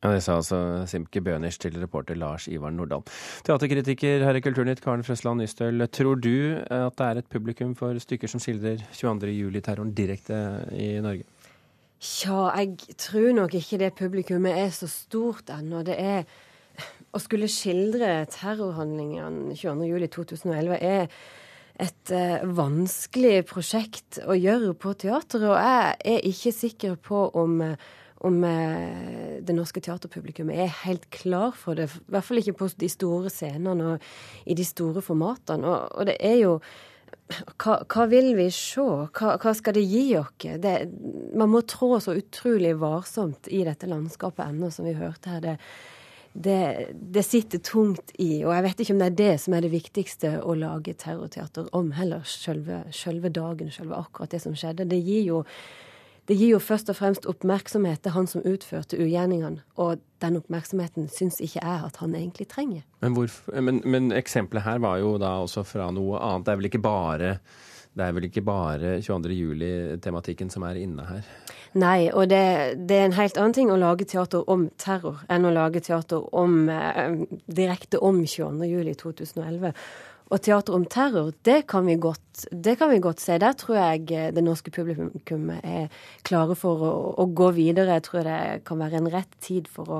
Ja, 0.03 0.11
Det 0.11 0.21
sa 0.21 0.35
altså 0.37 0.57
Simke 0.85 1.21
Bønisch 1.21 1.57
til 1.59 1.79
reporter 1.81 2.15
Lars 2.15 2.47
Ivar 2.47 2.69
Nordahl. 2.69 3.01
Teaterkritiker 3.47 4.25
her 4.27 4.37
i 4.37 4.41
Kulturnytt, 4.43 4.81
Karen 4.83 5.03
Frøsland 5.03 5.41
Nystøl. 5.41 5.87
Tror 5.87 6.15
du 6.15 6.61
at 6.61 6.97
det 6.99 7.05
er 7.05 7.21
et 7.21 7.31
publikum 7.31 7.75
for 7.75 7.97
stykker 7.97 8.29
som 8.29 8.43
skildrer 8.43 8.83
22.07-terroren 8.93 9.95
direkte 9.97 10.37
i 10.75 10.99
Norge? 11.01 11.25
Tja, 12.05 12.51
jeg 12.59 12.97
tror 13.01 13.31
nok 13.33 13.55
ikke 13.57 13.79
det 13.81 13.95
publikummet 13.97 14.57
er 14.59 14.69
så 14.75 14.87
stort 14.91 15.49
ennå. 15.49 15.81
Det 15.85 15.95
er 15.97 16.27
Å 17.15 17.19
skulle 17.23 17.47
skildre 17.47 18.25
terrorhandlingene 18.27 19.55
22.07.2011 19.55 20.73
er 20.83 21.05
et 21.79 22.11
eh, 22.11 22.41
vanskelig 22.57 23.45
prosjekt 23.47 24.19
å 24.19 24.35
gjøre 24.35 24.73
på 24.75 24.91
teateret, 24.99 25.45
og 25.47 25.55
jeg 25.55 26.17
er 26.17 26.27
ikke 26.27 26.51
sikker 26.51 26.97
på 26.99 27.21
om 27.39 27.61
uh, 27.63 27.87
om 28.25 28.41
eh, 28.47 29.37
det 29.45 29.55
norske 29.55 29.81
teaterpublikummet 29.83 30.63
er 30.65 30.75
helt 30.85 31.07
klar 31.13 31.55
for 31.57 31.77
det. 31.77 31.89
I 31.91 32.15
hvert 32.15 32.27
fall 32.27 32.41
ikke 32.41 32.57
på 32.63 32.71
de 32.81 32.89
store 32.91 33.31
scenene 33.33 33.93
og 33.93 34.09
i 34.49 34.57
de 34.57 34.65
store 34.65 35.03
formatene. 35.05 35.69
Og, 35.69 35.95
og 35.99 36.09
det 36.09 36.17
er 36.19 36.37
jo 36.41 36.59
hva, 37.25 37.79
hva, 37.89 38.05
vil 38.09 38.33
vi 38.37 38.47
se? 38.53 38.83
Hva, 38.85 39.35
hva 39.41 39.53
skal 39.57 39.77
det 39.77 39.85
gi 39.87 40.05
oss? 40.19 40.47
Man 41.35 41.51
må 41.51 41.63
trå 41.65 41.97
så 42.03 42.15
utrolig 42.17 42.75
varsomt 42.81 43.49
i 43.49 43.63
dette 43.65 43.89
landskapet 43.89 44.45
ennå, 44.45 44.69
som 44.73 44.85
vi 44.85 44.95
hørte 44.97 45.33
her. 45.33 45.45
Det, 45.45 45.55
det, 46.35 46.59
det, 46.93 47.23
sitter 47.23 47.61
tungt 47.63 48.11
i, 48.19 48.43
og 48.43 48.51
jeg 48.53 48.65
vet 48.65 48.83
ikke 48.83 48.93
om 48.93 49.01
det 49.01 49.07
er 49.07 49.17
det 49.21 49.33
som 49.41 49.55
er 49.55 49.65
det 49.65 49.71
viktigste 49.73 50.33
å 50.43 50.57
lage 50.59 50.97
terrorteater 50.99 51.69
om, 51.77 51.93
heller 51.95 52.25
selve, 52.27 52.83
selve 52.93 53.31
dagen, 53.33 53.71
selve 53.73 53.97
akkurat 53.97 54.35
det 54.35 54.43
som 54.43 54.57
skjedde. 54.57 54.89
Det 54.91 54.99
gir 54.99 55.23
jo 55.29 55.43
det 56.25 56.37
gir 56.39 56.55
jo 56.55 56.59
først 56.63 56.89
og 56.89 56.97
fremst 56.97 57.27
oppmerksomhet 57.29 58.01
til 58.01 58.15
han 58.15 58.27
som 58.29 58.45
utførte 58.47 58.97
ugjerningene, 58.97 59.61
og 59.77 60.01
den 60.23 60.39
oppmerksomheten 60.39 61.09
syns 61.13 61.37
ikke 61.37 61.61
jeg 61.61 61.85
at 61.85 61.99
han 62.01 62.15
egentlig 62.17 62.47
trenger. 62.49 62.81
Men, 63.05 63.17
men, 63.61 63.83
men 63.85 64.11
eksempelet 64.15 64.65
her 64.65 64.81
var 64.81 64.97
jo 65.03 65.15
da 65.21 65.37
også 65.43 65.65
fra 65.67 65.91
noe 65.93 66.17
annet. 66.17 66.47
Det 66.47 66.53
er 66.53 66.61
vel 66.63 66.71
ikke 66.71 66.85
bare 66.85 67.37
det 67.95 68.03
er 68.03 68.15
vel 68.15 68.25
ikke 68.27 68.43
bare 68.43 68.97
22. 68.99 69.31
juli-tematikken 69.31 70.49
som 70.51 70.65
er 70.67 70.81
inne 70.81 71.05
her? 71.07 71.27
Nei, 71.79 72.09
og 72.11 72.27
det, 72.27 72.41
det, 72.89 72.97
er 72.97 73.05
en 73.07 73.15
helt 73.15 73.39
annen 73.39 73.55
ting 73.55 73.71
å 73.71 73.77
lage 73.79 74.07
teater 74.11 74.43
om 74.51 74.65
terror 74.81 75.21
enn 75.31 75.47
å 75.47 75.53
lage 75.55 75.79
teater 75.83 76.25
om, 76.35 76.67
eh, 76.71 77.21
direkte 77.47 78.01
om 78.03 78.19
22. 78.27 79.71
juli 80.25 80.29
2011. 80.29 80.31
Og 80.31 80.41
teater 80.41 80.73
om 80.73 80.85
terror, 80.85 81.33
det 81.43 81.67
kan, 81.67 81.85
vi 81.85 81.95
godt, 81.95 82.47
det 82.51 82.77
kan 82.79 82.89
vi 82.89 82.99
godt 82.99 83.19
se. 83.19 83.37
Der 83.37 83.53
tror 83.53 83.75
jeg 83.75 84.11
eh, 84.11 84.31
det 84.33 84.43
norske 84.43 84.71
publikummet 84.71 85.61
er 85.63 85.89
klare 86.23 86.55
for 86.55 86.81
å, 86.81 86.93
å, 87.17 87.25
gå 87.25 87.51
videre. 87.51 87.99
Jeg 87.99 88.03
tror 88.03 88.23
det 88.23 88.63
kan 88.65 88.79
være 88.79 88.97
en 88.97 89.11
rett 89.11 89.35
tid 89.39 89.67
for 89.67 89.99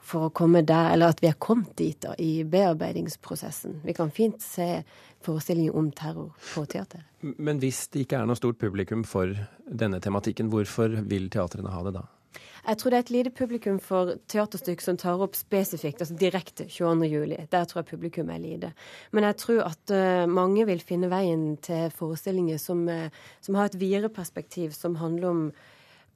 for 0.00 0.28
å 0.28 0.30
komme 0.30 0.62
der, 0.62 0.92
eller 0.94 1.10
at 1.10 1.20
vi 1.22 1.28
er 1.28 1.38
kommet 1.38 1.74
dit 1.76 1.98
da, 2.00 2.14
i 2.18 2.44
bearbeidingsprosessen. 2.44 3.80
Vi 3.84 3.94
kan 3.96 4.10
fint 4.10 4.40
se 4.40 4.84
forestillinger 5.26 5.74
om 5.76 5.90
terror 5.90 6.30
på 6.54 6.64
teater. 6.70 7.02
Men 7.20 7.58
hvis 7.60 7.88
det 7.90 8.06
ikke 8.06 8.22
er 8.22 8.30
noe 8.30 8.38
stort 8.38 8.60
publikum 8.60 9.02
for 9.04 9.34
denne 9.66 10.00
tematikken, 10.00 10.48
hvorfor 10.52 11.02
vil 11.10 11.28
teatrene 11.32 11.74
ha 11.74 11.82
det 11.88 11.98
da? 11.98 12.06
Jeg 12.66 12.78
tror 12.78 12.92
det 12.92 12.98
er 12.98 13.04
et 13.04 13.12
lite 13.14 13.32
publikum 13.34 13.78
for 13.82 14.14
teaterstykk 14.30 14.82
som 14.84 14.98
tar 15.00 15.22
opp 15.24 15.36
spesifikt, 15.38 16.02
altså 16.04 16.16
direkte 16.20 16.66
22. 16.68 17.08
juli. 17.08 17.38
Der 17.50 17.66
tror 17.68 17.80
jeg 17.80 17.90
publikum 17.94 18.30
er 18.30 18.42
lite. 18.42 18.72
Men 19.16 19.26
jeg 19.30 19.38
tror 19.40 19.62
at 19.70 19.94
uh, 19.94 20.28
mange 20.30 20.66
vil 20.68 20.82
finne 20.84 21.10
veien 21.10 21.56
til 21.64 21.90
forestillinger 21.96 22.60
som, 22.60 22.84
uh, 22.88 23.08
som 23.40 23.58
har 23.58 23.70
et 23.70 23.80
videre 23.80 24.12
perspektiv, 24.12 24.74
som 24.76 24.98
handler 25.00 25.30
om 25.30 25.44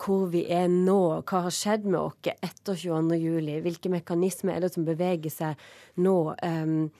hvor 0.05 0.27
vi 0.33 0.43
er 0.51 0.67
nå, 0.69 1.23
hva 1.23 1.45
har 1.47 1.55
skjedd 1.55 1.87
med 1.87 2.01
oss 2.01 2.31
etter 2.35 2.77
22. 2.77 3.15
juli, 3.23 3.61
hvilke 3.63 3.93
mekanismer 3.93 4.57
er 4.57 4.67
det 4.67 4.73
som 4.75 4.85
beveger 4.85 5.33
seg 5.33 5.67
nå. 6.03 6.35
Um, 6.43 6.91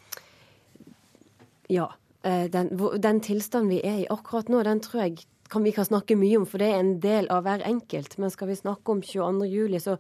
ja. 1.69 1.91
Uh, 2.25 2.47
den, 2.49 2.71
den 3.05 3.21
tilstanden 3.21 3.75
vi 3.75 3.83
er 3.85 4.03
i 4.05 4.11
akkurat 4.11 4.49
nå, 4.49 4.63
den 4.65 4.81
tror 4.81 5.05
jeg 5.05 5.27
kan 5.49 5.65
vi 5.65 5.73
kan 5.73 5.87
snakke 5.87 6.17
mye 6.19 6.39
om, 6.41 6.47
for 6.49 6.63
det 6.63 6.71
er 6.71 6.81
en 6.81 6.95
del 7.03 7.29
av 7.33 7.45
hver 7.47 7.65
enkelt. 7.69 8.17
Men 8.19 8.33
skal 8.33 8.51
vi 8.51 8.59
snakke 8.59 8.95
om 8.95 9.03
22. 9.05 9.49
juli, 9.51 9.81
så 9.83 9.99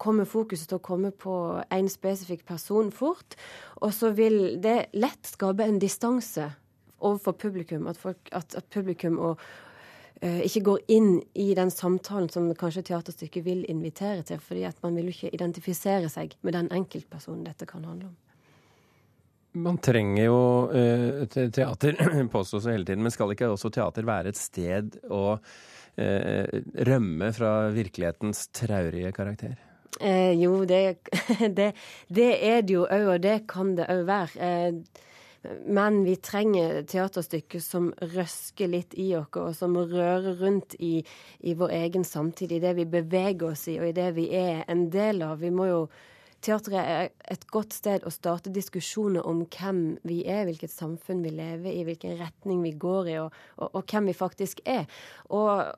kommer 0.00 0.26
fokuset 0.28 0.68
til 0.70 0.80
å 0.80 0.84
komme 0.84 1.10
på 1.10 1.34
én 1.74 1.88
spesifikk 1.90 2.44
person 2.48 2.90
fort. 2.94 3.36
Og 3.82 3.94
så 3.94 4.12
vil 4.16 4.56
det 4.62 4.90
lett 4.96 5.34
skape 5.34 5.66
en 5.66 5.80
distanse 5.82 6.50
overfor 7.04 7.36
publikum. 7.38 7.86
At, 7.90 8.00
folk, 8.00 8.20
at, 8.32 8.56
at 8.58 8.66
publikum 8.74 9.20
og, 9.22 9.42
uh, 10.22 10.40
ikke 10.42 10.64
går 10.70 10.84
inn 10.96 11.16
i 11.38 11.52
den 11.58 11.72
samtalen 11.74 12.30
som 12.32 12.50
kanskje 12.58 12.86
teaterstykket 12.90 13.46
vil 13.46 13.64
invitere 13.70 14.22
til. 14.22 14.40
fordi 14.40 14.66
at 14.68 14.82
man 14.82 14.96
vil 14.96 15.10
jo 15.10 15.16
ikke 15.18 15.34
identifisere 15.34 16.10
seg 16.12 16.36
med 16.42 16.58
den 16.58 16.70
enkeltpersonen 16.72 17.46
dette 17.46 17.66
kan 17.70 17.84
handle 17.84 18.12
om. 18.12 18.16
Man 19.54 19.78
trenger 19.78 20.24
jo 20.26 20.38
uh, 20.70 21.20
teater, 21.30 21.98
påstås 22.32 22.66
hele 22.66 22.86
tiden, 22.86 23.04
men 23.06 23.14
skal 23.14 23.34
ikke 23.34 23.52
også 23.52 23.70
teater 23.74 24.06
være 24.08 24.32
et 24.32 24.40
sted 24.40 24.98
å 25.06 25.22
uh, 25.38 26.58
rømme 26.90 27.30
fra 27.36 27.54
virkelighetens 27.74 28.48
traurige 28.56 29.14
karakter? 29.14 29.54
Eh, 30.00 30.32
jo, 30.32 30.64
det, 30.64 30.96
det, 31.50 31.72
det, 32.08 32.30
er 32.46 32.62
det 32.62 32.74
jo 32.74 32.84
òg, 32.84 33.08
og 33.14 33.20
det 33.22 33.40
kan 33.50 33.74
det 33.78 33.86
òg 33.92 34.06
være. 34.08 34.48
Eh, 34.48 35.02
men 35.68 36.00
vi 36.06 36.16
trenger 36.24 36.82
teaterstykker 36.88 37.60
som 37.60 37.90
røsker 38.14 38.70
litt 38.72 38.96
i 38.98 39.10
oss, 39.18 39.28
og 39.36 39.52
som 39.56 39.76
rører 39.76 40.40
rundt 40.40 40.74
i, 40.80 40.96
i 41.44 41.54
vår 41.54 41.74
egen 41.82 42.06
samtid, 42.08 42.52
i 42.52 42.62
det 42.62 42.72
vi 42.78 42.88
beveger 42.88 43.52
oss 43.52 43.66
i, 43.68 43.76
og 43.78 43.90
i 43.90 43.96
det 43.96 44.10
vi 44.16 44.30
er 44.34 44.64
en 44.72 44.88
del 44.90 45.22
av. 45.26 45.38
Vi 45.44 45.52
må 45.54 45.68
jo 45.68 45.82
Teatret 46.44 46.76
er 46.76 47.06
et 47.32 47.46
godt 47.48 47.72
sted 47.72 48.04
å 48.04 48.12
starte 48.12 48.52
diskusjoner 48.52 49.24
om 49.24 49.46
hvem 49.48 49.96
vi 50.04 50.20
er, 50.28 50.44
hvilket 50.44 50.72
samfunn 50.72 51.22
vi 51.24 51.32
lever 51.32 51.72
i, 51.72 51.86
hvilken 51.88 52.18
retning 52.20 52.60
vi 52.66 52.74
går 52.76 53.08
i, 53.14 53.16
og, 53.22 53.38
og, 53.56 53.70
og 53.80 53.88
hvem 53.88 54.10
vi 54.10 54.16
faktisk 54.18 54.60
er. 54.68 54.84
Og 55.32 55.72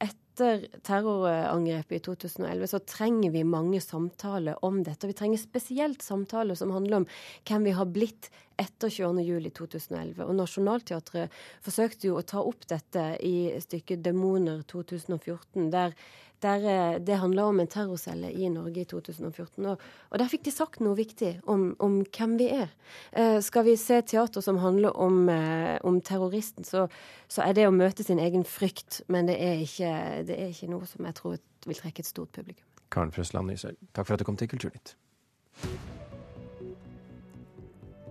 etter 0.00 0.66
terrorangrepet 0.84 1.98
i 1.98 2.02
2011 2.04 2.68
så 2.72 2.80
trenger 2.88 3.32
vi 3.34 3.44
mange 3.44 3.80
samtaler 3.84 4.60
om 4.64 4.82
dette. 4.84 5.08
Vi 5.08 5.16
trenger 5.16 5.40
spesielt 5.40 6.04
samtaler 6.04 6.56
som 6.56 6.72
handler 6.72 7.02
om 7.02 7.08
hvem 7.48 7.68
vi 7.68 7.74
har 7.76 7.88
blitt 7.92 8.30
etter 8.60 8.92
22.07.2011. 8.92 10.24
Og 10.24 10.32
Nationaltheatret 10.36 11.36
forsøkte 11.64 12.08
jo 12.08 12.18
å 12.20 12.24
ta 12.24 12.44
opp 12.44 12.64
dette 12.68 13.04
i 13.24 13.52
stykket 13.60 14.04
'Demoner 14.04 14.64
2014', 14.68 15.70
der 15.72 15.96
der 16.42 16.64
eh, 16.68 16.98
det 17.04 17.18
handla 17.20 17.46
om 17.50 17.60
en 17.60 17.70
terrorcelle 17.70 18.30
i 18.32 18.48
Norge 18.52 18.82
i 18.82 18.88
2014. 18.88 19.66
Og, 19.66 19.84
og 20.10 20.22
der 20.22 20.30
fikk 20.30 20.46
de 20.46 20.54
sagt 20.54 20.82
noe 20.84 20.96
viktig 20.98 21.36
om, 21.50 21.70
om 21.82 22.00
hvem 22.06 22.36
vi 22.40 22.50
er. 22.54 22.72
Eh, 23.12 23.38
skal 23.44 23.66
vi 23.68 23.76
se 23.80 24.00
teater 24.02 24.44
som 24.44 24.60
handler 24.62 24.96
om, 24.96 25.28
eh, 25.28 25.76
om 25.86 26.00
terroristen, 26.00 26.66
så, 26.66 26.86
så, 27.28 27.44
er 27.46 27.56
det 27.58 27.68
å 27.68 27.74
møte 27.74 28.06
sin 28.06 28.22
egen 28.22 28.44
frykt. 28.48 29.02
Men 29.08 29.30
det 29.30 29.38
er 29.40 29.62
ikke, 29.64 29.94
det 30.28 30.38
er 30.38 30.50
ikke 30.54 30.72
noe 30.72 30.88
som 30.88 31.08
jeg 31.08 31.18
tror 31.20 31.38
vil 31.68 31.80
trekke 31.80 32.04
et 32.04 32.10
stort 32.10 32.32
publikum. 32.36 32.66
Karen 32.90 33.12
Frøsland 33.14 33.52
Nysøl, 33.52 33.76
takk 33.94 34.08
for 34.08 34.16
at 34.16 34.22
du 34.22 34.26
kom 34.26 34.38
til 34.40 34.50
Kulturnytt. 34.50 34.96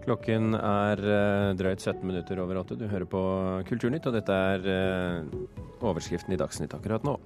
Klokken 0.05 0.55
er 0.55 1.01
uh, 1.03 1.51
drøyt 1.59 1.83
17 1.83 1.99
minutter 2.07 2.39
over 2.41 2.61
åtte. 2.61 2.77
Du 2.79 2.87
hører 2.89 3.05
på 3.09 3.19
Kulturnytt, 3.67 4.07
og 4.09 4.15
dette 4.15 4.37
er 4.53 4.63
uh, 4.65 5.59
overskriften 5.85 6.33
i 6.33 6.39
Dagsnytt 6.39 6.73
akkurat 6.77 7.05
nå. 7.05 7.17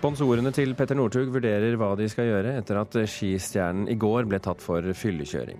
Sponsorene 0.00 0.48
til 0.56 0.70
Petter 0.72 0.96
Northug 0.96 1.28
vurderer 1.28 1.74
hva 1.76 1.90
de 1.92 2.06
skal 2.08 2.24
gjøre 2.24 2.54
etter 2.56 2.78
at 2.80 2.94
skistjernen 3.04 3.84
i 3.92 3.98
går 4.00 4.24
ble 4.30 4.38
tatt 4.40 4.62
for 4.64 4.80
fyllekjøring. 4.96 5.58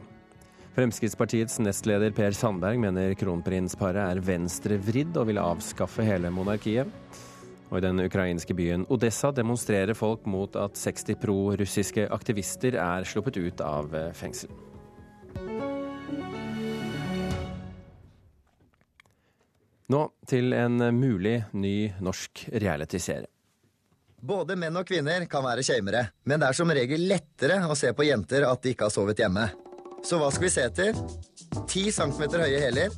Fremskrittspartiets 0.72 1.58
nestleder 1.60 2.14
Per 2.16 2.32
Sandberg 2.32 2.80
mener 2.80 3.12
kronprinsparet 3.20 4.00
er 4.00 4.22
venstrevridd 4.24 5.18
og 5.20 5.26
vil 5.28 5.40
avskaffe 5.42 6.06
hele 6.08 6.30
monarkiet. 6.32 6.88
Og 7.68 7.74
i 7.76 7.82
den 7.84 8.00
ukrainske 8.00 8.56
byen 8.56 8.86
Odessa 8.88 9.28
demonstrerer 9.36 9.92
folk 9.98 10.24
mot 10.24 10.56
at 10.56 10.80
60 10.80 11.18
pro-russiske 11.20 12.06
aktivister 12.08 12.78
er 12.80 13.04
sluppet 13.04 13.36
ut 13.36 13.60
av 13.60 13.92
fengsel. 14.16 14.54
Nå 19.92 20.00
til 20.32 20.56
en 20.56 20.80
mulig 20.96 21.42
ny 21.52 21.90
norsk 22.00 22.46
realityserie. 22.56 23.28
Både 24.20 24.52
menn 24.58 24.76
og 24.76 24.84
kvinner 24.84 25.24
kan 25.30 25.44
være 25.46 25.64
shamere, 25.64 26.02
men 26.28 26.42
det 26.42 26.50
er 26.50 26.56
som 26.56 26.70
regel 26.76 27.06
lettere 27.08 27.56
å 27.64 27.76
se 27.78 27.92
på 27.96 28.04
jenter 28.04 28.44
at 28.44 28.60
de 28.60 28.74
ikke 28.74 28.88
har 28.88 28.92
sovet 28.92 29.22
hjemme. 29.22 29.46
Så 30.04 30.18
hva 30.20 30.28
skal 30.32 30.46
vi 30.46 30.52
se 30.52 30.66
etter? 30.68 30.98
10 31.64 31.92
cm 31.96 32.26
høye 32.36 32.60
hæler. 32.60 32.92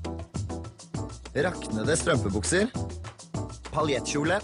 Raknede 1.46 1.96
strømpebukser. 1.98 2.68
Paljettkjole. 3.70 4.40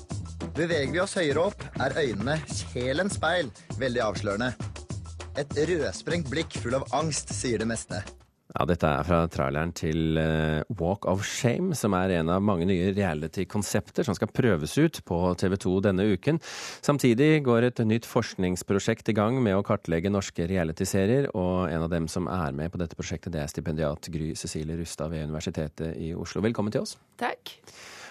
Beveger 0.55 0.95
vi 0.95 1.03
oss 1.03 1.19
høyere 1.19 1.49
opp, 1.51 1.67
er 1.83 1.99
øynene 1.99 2.39
kjelens 2.47 3.19
speil 3.19 3.51
veldig 3.79 4.03
avslørende. 4.07 4.53
Et 5.39 5.59
rødsprengt 5.71 6.31
blikk 6.31 6.57
full 6.63 6.79
av 6.79 6.87
angst 6.99 7.35
sier 7.35 7.63
det 7.63 7.69
meste. 7.71 8.01
Ja, 8.59 8.65
dette 8.67 8.89
er 8.91 9.05
fra 9.07 9.21
traileren 9.31 9.71
til 9.71 10.19
uh, 10.19 10.65
Walk 10.81 11.05
of 11.07 11.23
Shame, 11.23 11.77
som 11.79 11.95
er 11.95 12.17
en 12.17 12.31
av 12.35 12.43
mange 12.43 12.67
nye 12.67 12.89
reality-konsepter 12.91 14.03
som 14.03 14.17
skal 14.19 14.33
prøves 14.35 14.75
ut 14.83 14.99
på 15.07 15.19
TV 15.39 15.55
2 15.63 15.75
denne 15.87 16.09
uken. 16.11 16.41
Samtidig 16.83 17.45
går 17.47 17.69
et 17.69 17.83
nytt 17.87 18.09
forskningsprosjekt 18.11 19.13
i 19.13 19.15
gang 19.15 19.39
med 19.45 19.55
å 19.55 19.63
kartlegge 19.63 20.11
norske 20.11 20.49
reality-serier, 20.51 21.31
og 21.39 21.71
en 21.71 21.87
av 21.87 21.93
dem 21.95 22.11
som 22.11 22.27
er 22.27 22.59
med 22.59 22.75
på 22.75 22.83
dette 22.83 22.99
prosjektet, 22.99 23.31
det 23.37 23.45
er 23.45 23.55
stipendiat 23.55 24.11
Gry 24.11 24.33
Cecilie 24.35 24.81
Rustad 24.81 25.15
ved 25.15 25.31
Universitetet 25.31 25.95
i 25.95 26.11
Oslo. 26.19 26.43
Velkommen 26.43 26.75
til 26.75 26.83
oss. 26.83 26.97
Takk. 27.23 27.55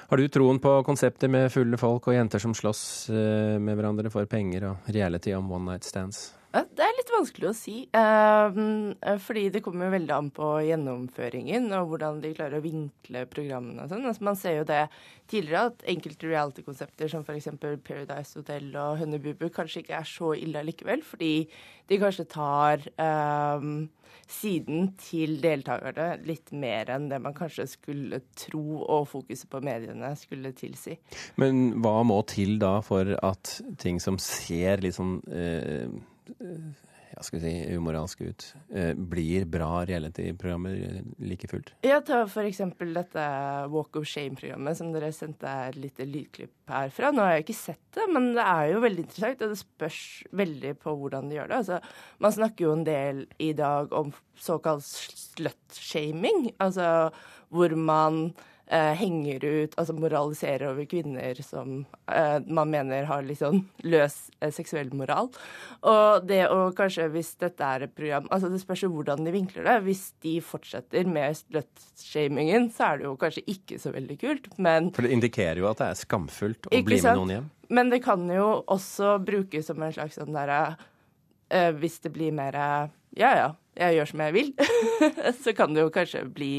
Har 0.07 0.15
du 0.15 0.31
troen 0.31 0.63
på 0.63 0.77
konseptet 0.87 1.27
med 1.27 1.51
fulle 1.51 1.75
folk 1.75 2.07
og 2.07 2.15
jenter 2.15 2.39
som 2.39 2.55
slåss 2.55 2.87
uh, 3.11 3.59
med 3.59 3.75
hverandre 3.75 4.15
for 4.15 4.31
penger, 4.31 4.71
og 4.71 4.91
reality 4.95 5.35
om 5.35 5.51
one 5.59 5.73
night 5.73 5.83
stands? 5.83 6.29
Det 6.55 6.79
er 6.79 6.93
litt 6.95 7.09
vanskelig 7.11 7.49
å 7.49 7.55
si. 7.55 7.75
Ehm, 7.97 8.93
fordi 9.23 9.47
det 9.51 9.61
kommer 9.65 9.91
veldig 9.91 10.13
an 10.15 10.29
på 10.33 10.47
gjennomføringen 10.63 11.67
og 11.75 11.91
hvordan 11.91 12.21
de 12.23 12.31
klarer 12.37 12.61
å 12.61 12.63
vinkle 12.63 13.25
programmene 13.29 13.83
og 13.83 13.91
sånn. 13.91 14.07
Altså, 14.07 14.23
man 14.25 14.39
ser 14.39 14.61
jo 14.61 14.67
det 14.69 14.85
tidligere 15.27 15.73
at 15.73 15.85
enkelte 15.91 16.31
reality-konsepter 16.31 17.11
som 17.11 17.27
f.eks. 17.27 17.51
Paradise 17.59 18.39
Hotel 18.39 18.71
og 18.79 19.03
Honeybubu 19.03 19.49
kanskje 19.53 19.83
ikke 19.83 19.99
er 19.99 20.07
så 20.07 20.31
ille 20.39 20.63
likevel, 20.69 21.03
fordi 21.05 21.33
de 21.91 21.99
kanskje 21.99 22.27
tar 22.31 22.87
um, 22.95 23.87
siden 24.27 24.91
til 25.03 25.37
deltakerne 25.43 26.09
litt 26.27 26.51
mer 26.55 26.89
enn 26.95 27.11
det 27.11 27.19
man 27.23 27.35
kanskje 27.35 27.67
skulle 27.75 28.23
tro 28.39 28.81
og 28.87 29.07
fokuset 29.11 29.51
på 29.51 29.61
mediene 29.67 30.15
skulle 30.19 30.55
tilsi. 30.55 30.97
Men 31.39 31.81
hva 31.83 31.99
må 32.07 32.21
til 32.31 32.55
da 32.63 32.77
for 32.85 33.17
at 33.19 33.57
ting 33.83 33.99
som 34.03 34.19
ser 34.21 34.83
litt 34.83 34.95
sånn 34.95 35.19
eh, 35.27 35.91
ja, 36.37 37.23
skal 37.23 37.39
vi 37.39 37.43
si, 37.45 37.75
umoralsk 37.75 38.21
ut, 38.21 38.45
eh, 38.73 38.91
blir 38.93 39.45
bra 39.49 39.85
reality-programmer 39.87 41.03
like 41.23 41.47
fullt? 41.49 41.71
Ja, 41.85 41.99
ta 42.05 42.23
for 42.29 42.47
eksempel 42.47 42.91
dette 42.95 43.23
Walk 43.73 43.95
of 43.99 44.07
Shame-programmet 44.09 44.77
som 44.77 44.91
dere 44.93 45.13
sendte 45.15 45.47
et 45.69 45.79
lite 45.79 46.05
lydklipp 46.07 46.73
herfra. 46.73 47.11
Nå 47.11 47.23
har 47.23 47.37
jeg 47.37 47.47
ikke 47.47 47.57
sett 47.61 47.85
det, 47.97 48.09
men 48.13 48.33
det 48.35 48.43
er 48.43 48.73
jo 48.73 48.83
veldig 48.83 49.05
interessant, 49.07 49.41
og 49.41 49.53
det 49.53 49.61
spørs 49.61 50.01
veldig 50.43 50.75
på 50.83 50.97
hvordan 50.99 51.31
de 51.31 51.39
gjør 51.39 51.49
det. 51.53 51.61
Altså, 51.63 51.79
man 52.19 52.35
snakker 52.35 52.67
jo 52.67 52.75
en 52.75 52.85
del 52.87 53.23
i 53.39 53.53
dag 53.57 53.95
om 53.95 54.13
såkalt 54.37 54.85
slut-shaming, 54.85 56.51
altså 56.63 57.09
hvor 57.49 57.73
man 57.79 58.27
eh, 58.27 58.45
henger 58.99 59.43
ut, 59.45 59.75
altså 59.79 59.93
moraliserer 59.95 60.67
over 60.67 60.87
kvinner 60.91 61.37
som 61.45 61.85
eh, 62.11 62.39
man 62.43 62.71
mener 62.71 63.07
har 63.07 63.23
litt 63.23 63.39
sånn 63.39 63.61
løs 63.87 64.17
eh, 64.41 64.51
seksuell 64.51 64.89
moral. 64.97 65.29
Og 65.87 66.25
det 66.27 66.41
å 66.51 66.73
kanskje, 66.75 67.07
hvis 67.13 67.33
dette 67.39 67.63
er 67.63 67.85
et 67.85 67.93
program 67.95 68.27
altså 68.33 68.49
Det 68.51 68.59
spørs 68.59 68.83
jo 68.83 68.89
hvordan 68.91 69.23
de 69.23 69.31
vinkler 69.31 69.67
det. 69.67 69.77
Hvis 69.85 70.03
de 70.25 70.37
fortsetter 70.43 71.07
med 71.07 71.37
slutshamingen, 71.39 72.67
så 72.75 72.91
er 72.91 72.99
det 72.99 73.07
jo 73.07 73.13
kanskje 73.21 73.45
ikke 73.55 73.79
så 73.79 73.93
veldig 73.95 74.17
kult, 74.19 74.49
men 74.59 74.91
For 74.97 75.07
det 75.07 75.15
indikerer 75.15 75.61
jo 75.63 75.69
at 75.71 75.79
det 75.83 75.91
er 75.91 76.01
skamfullt 76.01 76.67
å 76.67 76.73
bli 76.73 76.99
med 76.99 77.21
noen 77.21 77.35
hjem? 77.37 77.47
Men 77.71 77.91
det 77.91 78.01
kan 78.03 78.27
jo 78.31 78.49
også 78.67 79.17
brukes 79.27 79.67
som 79.67 79.79
en 79.83 79.95
slags 79.95 80.19
sånn 80.19 80.35
derre 80.35 80.59
uh, 80.77 81.71
Hvis 81.75 81.99
det 82.03 82.13
blir 82.15 82.35
mer 82.35 82.55
Ja 83.19 83.31
ja, 83.35 83.49
jeg 83.77 83.97
gjør 83.97 84.11
som 84.11 84.23
jeg 84.25 84.35
vil, 84.35 84.53
så 85.43 85.53
kan 85.57 85.75
det 85.75 85.83
jo 85.85 85.93
kanskje 85.93 86.23
bli 86.33 86.51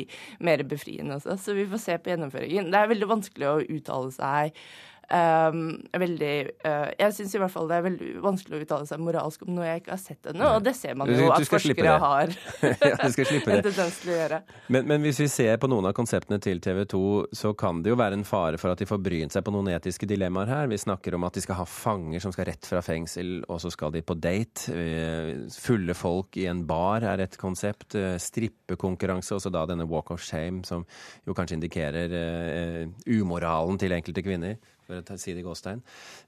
mer 0.44 0.62
befriende 0.68 1.18
også. 1.18 1.38
Så 1.42 1.56
vi 1.58 1.66
får 1.68 1.82
se 1.82 1.98
på 1.98 2.12
gjennomføringen. 2.12 2.70
Det 2.72 2.80
er 2.80 2.92
veldig 2.92 3.10
vanskelig 3.10 3.50
å 3.50 3.56
uttale 3.78 4.14
seg 4.14 4.62
Um, 5.08 5.78
veldig 5.96 6.32
uh, 6.68 6.90
Jeg 6.92 7.14
syns 7.16 7.32
i 7.32 7.38
hvert 7.40 7.52
fall 7.54 7.64
det 7.70 7.78
er 7.78 7.84
veldig 7.86 8.08
vanskelig 8.20 8.58
å 8.58 8.64
uttale 8.66 8.84
seg 8.90 9.00
moralsk 9.00 9.46
om 9.46 9.54
noe 9.56 9.64
jeg 9.64 9.80
ikke 9.80 9.94
har 9.94 10.00
sett 10.02 10.28
ennå, 10.34 10.50
og 10.58 10.66
det 10.66 10.74
ser 10.76 10.98
man 11.00 11.08
jo 11.08 11.30
at 11.32 11.46
forskere 11.48 11.94
har 12.02 12.34
ja, 12.60 12.90
en 13.06 13.14
tendens 13.16 14.02
til 14.02 14.12
å 14.12 14.18
gjøre. 14.18 14.42
Men, 14.68 14.84
men, 14.90 15.00
hvis 15.06 15.22
vi 15.24 15.30
ser 15.32 15.56
på 15.62 15.70
noen 15.72 15.88
av 15.88 15.94
konseptene 15.96 16.36
til 16.44 16.60
TV 16.60 16.82
2, 16.92 17.00
så 17.40 17.54
kan 17.56 17.80
det 17.80 17.94
jo 17.94 17.96
være 17.96 18.18
en 18.20 18.26
fare 18.28 18.60
for 18.60 18.74
at 18.74 18.84
de 18.84 18.90
får 18.90 19.00
brynt 19.08 19.32
seg 19.32 19.48
på 19.48 19.56
noen 19.56 19.72
etiske 19.72 20.10
dilemmaer 20.12 20.52
her. 20.52 20.68
Vi 20.68 20.82
snakker 20.84 21.16
om 21.16 21.24
at 21.24 21.40
de 21.40 21.46
skal 21.46 21.62
ha 21.62 21.68
fanger 21.68 22.26
som 22.26 22.36
skal 22.36 22.50
rett 22.50 22.68
fra 22.68 22.84
fengsel, 22.84 23.38
og 23.48 23.64
så 23.64 23.72
skal 23.72 23.96
de 23.96 24.04
på 24.04 24.18
date. 24.20 24.68
Eh, 24.76 25.34
fulle 25.56 25.96
folk 25.96 26.36
i 26.36 26.50
en 26.52 26.66
bar 26.68 27.08
er 27.14 27.24
et 27.24 27.40
konsept. 27.40 27.96
Strippekonkurranse, 27.96 28.26
strippekonkurranse, 28.28 29.38
også 29.40 29.56
da 29.56 29.64
denne 29.72 29.88
walk 29.88 30.12
of 30.12 30.20
shame, 30.20 30.66
som 30.68 30.84
jo 31.24 31.32
kanskje 31.36 31.56
indikerer 31.56 32.12
uh, 32.12 32.98
umoralen 33.08 33.80
til 33.80 33.96
enkelte 33.96 34.24
kvinner 34.26 34.58
for 34.88 35.14
å 35.14 35.18
si 35.20 35.34
det 35.36 35.42
i 35.42 35.46
gåstegn. 35.46 35.82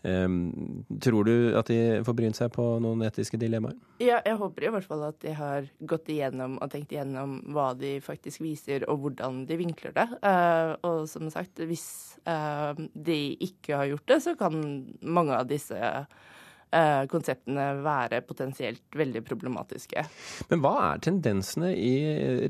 Um, 0.05 0.85
tror 1.03 1.29
du 1.29 1.35
at 1.59 1.71
de 1.71 2.01
får 2.07 2.17
brynt 2.17 2.39
seg 2.39 2.53
på 2.55 2.67
noen 2.85 3.05
etiske 3.09 3.41
dilemmaer? 3.41 3.79
Ja, 4.03 4.21
jeg 4.27 4.39
håper 4.41 4.67
i 4.67 4.73
hvert 4.75 4.89
fall 4.89 5.05
at 5.09 5.21
de 5.25 5.35
har 5.37 5.69
gått 5.81 6.11
igjennom 6.13 6.59
og 6.61 6.73
tenkt 6.73 6.93
igjennom 6.95 7.39
hva 7.55 7.71
de 7.79 7.97
faktisk 8.05 8.45
viser, 8.45 8.87
og 8.91 9.05
hvordan 9.05 9.45
de 9.49 9.61
vinkler 9.61 9.97
det. 9.97 10.09
Uh, 10.21 10.77
og 10.87 11.07
som 11.11 11.31
sagt, 11.33 11.63
hvis 11.71 11.89
uh, 12.29 12.77
de 12.95 13.21
ikke 13.49 13.81
har 13.81 13.91
gjort 13.95 14.09
det, 14.13 14.21
så 14.27 14.37
kan 14.39 14.61
mange 15.01 15.37
av 15.37 15.49
disse 15.51 15.81
uh, 15.81 17.03
konseptene 17.11 17.67
være 17.85 18.23
potensielt 18.29 18.85
veldig 18.97 19.25
problematiske. 19.27 20.05
Men 20.53 20.65
hva 20.65 20.77
er 20.91 21.05
tendensene 21.09 21.73
i 21.77 21.95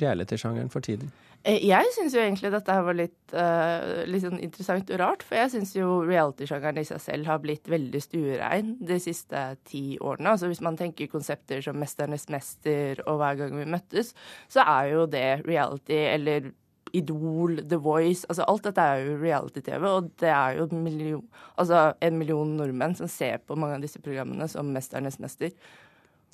reality-sjangeren 0.02 0.72
for 0.72 0.84
tiden? 0.84 1.12
Eh, 1.40 1.62
jeg 1.64 1.92
syns 1.94 2.12
jo 2.12 2.20
egentlig 2.20 2.50
dette 2.52 2.74
her 2.74 2.82
var 2.84 2.96
litt, 2.98 3.32
uh, 3.32 4.02
litt 4.04 4.26
sånn 4.26 4.42
interessant 4.44 4.90
og 4.92 5.00
rart. 5.00 5.22
For 5.24 5.38
jeg 5.38 5.52
syns 5.54 5.72
jo 5.72 6.02
reality-sjangeren 6.04 6.82
i 6.82 6.84
seg 6.88 7.00
selv 7.00 7.30
har 7.30 7.40
blitt 7.40 7.70
veldig 7.70 8.02
stuerein 8.04 8.74
de 8.84 8.98
siste 9.00 9.44
ti 9.68 9.96
årene. 9.96 10.34
Altså 10.34 10.50
hvis 10.50 10.60
man 10.64 10.76
tenker 10.76 11.08
konsepter 11.08 11.64
som 11.64 11.80
'Mesternes 11.80 12.28
mester' 12.28 13.00
og 13.06 13.20
'Hver 13.20 13.38
gang 13.40 13.56
vi 13.56 13.64
møttes', 13.72 14.12
så 14.52 14.66
er 14.66 14.92
jo 14.92 15.06
det 15.06 15.46
reality 15.46 16.04
eller 16.12 16.52
Idol, 16.92 17.68
The 17.68 17.78
Voice 17.78 18.26
altså 18.28 18.44
Alt 18.48 18.64
dette 18.64 18.82
er 18.82 19.04
jo 19.06 19.18
reality-TV, 19.22 19.84
og 19.86 20.10
det 20.18 20.28
er 20.28 20.58
jo 20.58 20.66
million, 20.72 21.22
altså 21.56 21.94
en 22.02 22.18
million 22.18 22.56
nordmenn 22.56 22.96
som 22.96 23.06
ser 23.06 23.38
på 23.38 23.54
mange 23.54 23.76
av 23.76 23.80
disse 23.80 24.00
programmene 24.02 24.48
som 24.48 24.66
'Mesternes 24.66 25.20
mester' 25.20 25.54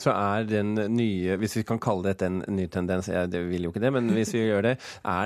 så 0.01 0.13
er 0.13 0.49
den 0.49 0.75
nye 0.93 1.39
Hvis 1.41 1.57
vi 1.57 1.65
kan 1.65 1.81
kalle 1.83 2.11
dette 2.11 2.29
en 2.29 2.43
ny 2.53 2.67
tendens, 2.73 3.09
jeg 3.09 3.31
vil 3.33 3.65
jo 3.65 3.73
ikke 3.73 3.85
det, 3.85 3.93
men 3.97 4.11
hvis 4.13 4.35
vi 4.37 4.45
gjør 4.45 4.67
det, 4.71 4.75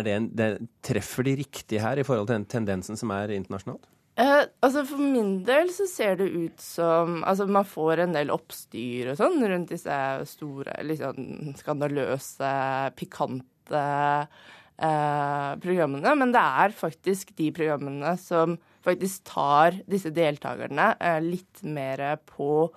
det, 0.07 0.13
en, 0.15 0.29
det 0.37 0.51
Treffer 0.87 1.27
de 1.27 1.39
riktig 1.43 1.81
her 1.83 1.99
i 1.99 2.07
forhold 2.07 2.31
til 2.31 2.39
den 2.39 2.51
tendensen 2.51 3.01
som 3.01 3.11
er 3.15 3.35
internasjonalt? 3.35 3.89
Eh, 4.21 4.45
altså 4.61 4.85
For 4.89 5.01
min 5.01 5.41
del 5.47 5.71
så 5.75 5.87
ser 5.89 6.19
det 6.21 6.29
ut 6.35 6.63
som 6.63 7.21
Altså 7.25 7.47
man 7.51 7.69
får 7.69 8.05
en 8.05 8.17
del 8.17 8.33
oppstyr 8.35 9.13
og 9.13 9.21
sånn 9.21 9.39
rundt 9.43 9.73
disse 9.73 9.99
store, 10.29 10.75
litt 10.87 11.01
sånn 11.03 11.55
skandaløse, 11.59 12.51
pikante 12.99 13.85
eh, 14.81 15.51
programmene. 15.63 16.15
Men 16.19 16.35
det 16.35 16.43
er 16.65 16.77
faktisk 16.77 17.35
de 17.39 17.51
programmene 17.57 18.17
som 18.21 18.59
faktisk 18.85 19.27
tar 19.29 19.81
disse 19.91 20.13
deltakerne 20.15 20.95
eh, 21.01 21.21
litt 21.25 21.63
mer 21.67 22.21
på 22.29 22.69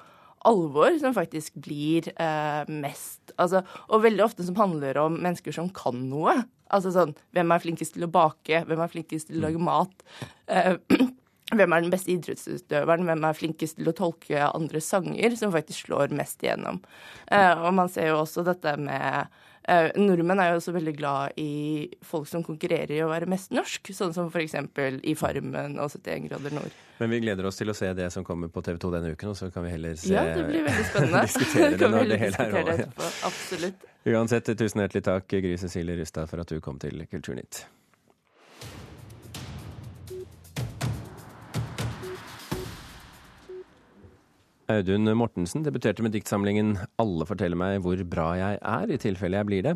alvor 0.47 0.99
som 1.01 1.15
faktisk 1.15 1.57
blir 1.63 2.09
eh, 2.13 2.69
mest 2.69 3.33
altså, 3.37 3.63
Og 3.89 4.03
veldig 4.03 4.25
ofte 4.25 4.45
som 4.45 4.57
handler 4.59 4.99
om 5.01 5.17
mennesker 5.17 5.55
som 5.55 5.69
kan 5.73 5.97
noe. 6.09 6.35
Altså 6.73 6.93
sånn 6.95 7.15
Hvem 7.35 7.53
er 7.53 7.63
flinkest 7.63 7.97
til 7.97 8.07
å 8.07 8.11
bake? 8.13 8.63
Hvem 8.67 8.83
er 8.83 8.91
flinkest 8.91 9.29
til 9.29 9.39
å 9.39 9.45
lage 9.47 9.61
mat? 9.61 10.07
Eh, 10.51 10.75
hvem 11.57 11.75
er 11.75 11.85
den 11.85 11.93
beste 11.93 12.13
idrettsutøveren? 12.15 13.07
Hvem 13.09 13.27
er 13.29 13.39
flinkest 13.39 13.79
til 13.79 13.91
å 13.91 13.95
tolke 13.97 14.49
andre 14.49 14.83
sanger? 14.83 15.37
Som 15.39 15.53
faktisk 15.55 15.87
slår 15.87 16.15
mest 16.17 16.43
igjennom. 16.45 16.81
Eh, 17.31 17.53
og 17.53 17.73
man 17.77 17.91
ser 17.93 18.11
jo 18.11 18.21
også 18.23 18.45
dette 18.47 18.75
med 18.81 19.41
Uh, 19.63 19.89
nordmenn 19.95 20.41
er 20.43 20.49
jo 20.51 20.57
også 20.59 20.73
veldig 20.75 20.93
glad 20.97 21.37
i 21.39 21.87
folk 22.03 22.27
som 22.27 22.43
konkurrerer 22.43 22.91
i 22.97 23.03
å 23.03 23.07
være 23.07 23.29
mest 23.31 23.53
norsk, 23.55 23.93
sånn 23.95 24.11
som 24.15 24.27
f.eks. 24.27 24.57
i 25.07 25.13
Farmen 25.15 25.77
og 25.79 25.93
71 25.93 26.27
grader 26.27 26.55
nord. 26.57 26.73
Men 26.99 27.13
vi 27.13 27.21
gleder 27.23 27.47
oss 27.47 27.57
til 27.61 27.71
å 27.71 27.75
se 27.77 27.93
det 27.95 28.09
som 28.13 28.25
kommer 28.27 28.51
på 28.51 28.61
TV 28.65 28.77
2 28.83 28.91
denne 28.97 29.13
uken, 29.15 29.31
og 29.31 29.39
så 29.39 29.47
kan 29.55 29.63
vi 29.63 29.71
heller 29.71 29.95
se 29.99 30.11
Ja, 30.11 30.25
det 30.35 30.43
blir 30.49 30.67
veldig 30.67 30.87
spennende. 30.91 31.23
diskutere 31.29 31.77
det 31.79 31.91
når 31.95 32.11
det 32.11 32.19
hele 32.25 32.49
er 32.49 32.57
over. 32.63 32.83
Absolutt. 33.29 33.87
Uansett, 34.03 34.51
tusen 34.59 34.83
hjertelig 34.83 35.05
takk, 35.07 35.29
Gry 35.31 35.55
Cecilie 35.61 35.95
Rustad, 36.01 36.27
for 36.27 36.43
at 36.43 36.51
du 36.51 36.59
kom 36.63 36.75
til 36.83 37.05
Kulturnytt. 37.07 37.63
Audun 44.73 45.05
Mortensen 45.13 45.61
debuterte 45.61 46.01
med 46.01 46.15
diktsamlingen 46.15 46.77
'Alle 46.97 47.25
forteller 47.29 47.59
meg 47.59 47.81
hvor 47.83 47.99
bra 48.09 48.33
jeg 48.39 48.57
er', 48.57 48.93
i 48.93 48.97
tilfelle 48.97 49.37
jeg 49.37 49.45
blir 49.45 49.61
det. 49.61 49.73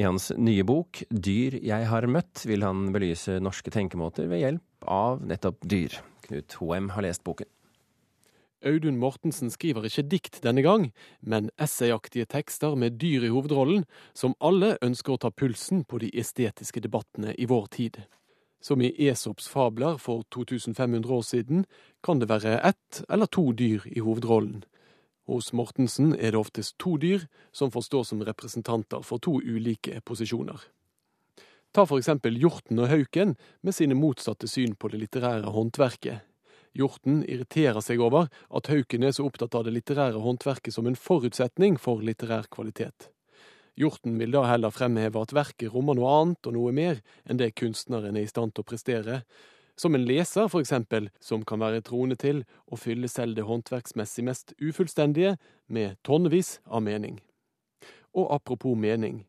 I 0.00 0.06
hans 0.06 0.30
nye 0.38 0.64
bok 0.64 1.02
'Dyr 1.10 1.58
jeg 1.60 1.86
har 1.90 2.06
møtt' 2.08 2.46
vil 2.48 2.64
han 2.64 2.92
belyse 2.94 3.40
norske 3.44 3.68
tenkemåter 3.70 4.30
ved 4.30 4.40
hjelp 4.40 4.88
av 4.88 5.20
nettopp 5.20 5.60
dyr. 5.68 5.98
Knut 6.24 6.56
Hoem 6.62 6.88
har 6.96 7.02
lest 7.02 7.24
boken. 7.24 7.46
Audun 8.64 8.96
Mortensen 8.96 9.50
skriver 9.50 9.84
ikke 9.84 10.08
dikt 10.08 10.40
denne 10.40 10.62
gang, 10.62 10.92
men 11.20 11.50
essayaktige 11.58 12.24
tekster 12.24 12.76
med 12.78 12.96
dyr 13.02 13.26
i 13.26 13.32
hovedrollen, 13.34 13.84
som 14.14 14.36
alle 14.40 14.78
ønsker 14.80 15.12
å 15.12 15.20
ta 15.26 15.30
pulsen 15.30 15.84
på 15.84 15.98
de 15.98 16.12
estetiske 16.14 16.80
debattene 16.80 17.34
i 17.36 17.44
vår 17.50 17.66
tid. 17.74 18.04
Som 18.62 18.82
i 18.82 18.92
Esops 19.08 19.48
fabler 19.50 19.96
for 19.98 20.22
2500 20.30 21.10
år 21.10 21.22
siden 21.26 21.64
kan 22.02 22.20
det 22.20 22.28
være 22.30 22.60
ett 22.62 23.02
eller 23.10 23.26
to 23.26 23.50
dyr 23.52 23.82
i 23.90 23.98
hovedrollen. 23.98 24.62
Hos 25.26 25.52
Mortensen 25.52 26.14
er 26.14 26.30
det 26.30 26.38
oftest 26.38 26.76
to 26.78 26.96
dyr 26.96 27.26
som 27.52 27.70
får 27.74 27.88
stå 27.88 28.04
som 28.04 28.22
representanter 28.22 29.02
for 29.02 29.18
to 29.18 29.40
ulike 29.42 30.00
posisjoner. 30.06 30.62
Ta 31.74 31.86
for 31.88 31.98
eksempel 31.98 32.36
hjorten 32.38 32.78
og 32.78 32.90
hauken 32.92 33.34
med 33.62 33.74
sine 33.74 33.96
motsatte 33.98 34.46
syn 34.50 34.76
på 34.76 34.92
det 34.92 35.00
litterære 35.00 35.50
håndverket. 35.54 36.22
Hjorten 36.78 37.22
irriterer 37.28 37.82
seg 37.84 38.00
over 38.00 38.30
at 38.48 38.70
Hauken 38.70 39.02
er 39.04 39.12
så 39.12 39.26
opptatt 39.26 39.56
av 39.58 39.66
det 39.66 39.74
litterære 39.74 40.22
håndverket 40.22 40.72
som 40.72 40.86
en 40.88 40.96
forutsetning 40.96 41.76
for 41.80 42.00
litterær 42.00 42.46
kvalitet. 42.52 43.10
Hjorten 43.78 44.18
vil 44.20 44.34
da 44.34 44.42
heller 44.44 44.72
fremheve 44.74 45.22
at 45.22 45.32
verket 45.32 45.72
rommer 45.72 45.96
noe 45.96 46.10
annet 46.18 46.48
og 46.48 46.56
noe 46.56 46.74
mer 46.76 47.00
enn 47.24 47.40
det 47.40 47.54
kunstneren 47.56 48.18
er 48.18 48.26
i 48.26 48.30
stand 48.30 48.52
til 48.52 48.64
å 48.64 48.68
prestere, 48.68 49.22
som 49.76 49.96
en 49.96 50.04
leser, 50.04 50.50
for 50.52 50.60
eksempel, 50.60 51.08
som 51.20 51.44
kan 51.48 51.62
være 51.62 51.80
troende 51.86 52.18
til 52.20 52.42
å 52.68 52.76
fylle 52.76 53.08
selv 53.08 53.38
det 53.38 53.46
håndverksmessig 53.48 54.24
mest 54.28 54.52
ufullstendige 54.60 55.38
med 55.72 55.96
tonnevis 56.04 56.58
av 56.68 56.84
mening. 56.84 57.18
Og 58.12 58.28
apropos 58.34 58.76
mening. 58.76 59.24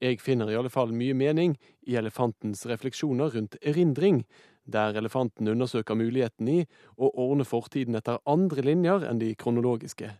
Jeg 0.00 0.22
finner 0.22 0.48
i 0.48 0.56
alle 0.56 0.70
fall 0.72 0.94
mye 0.96 1.16
mening 1.18 1.56
i 1.84 1.98
elefantens 1.98 2.62
refleksjoner 2.70 3.34
rundt 3.34 3.58
erindring, 3.60 4.22
der 4.64 4.94
elefanten 4.96 5.50
undersøker 5.50 5.98
muligheten 5.98 6.48
i 6.48 6.58
å 6.96 7.10
ordne 7.10 7.44
fortiden 7.44 7.98
etter 7.98 8.22
andre 8.24 8.62
linjer 8.64 9.04
enn 9.10 9.20
de 9.20 9.34
kronologiske. 9.34 10.14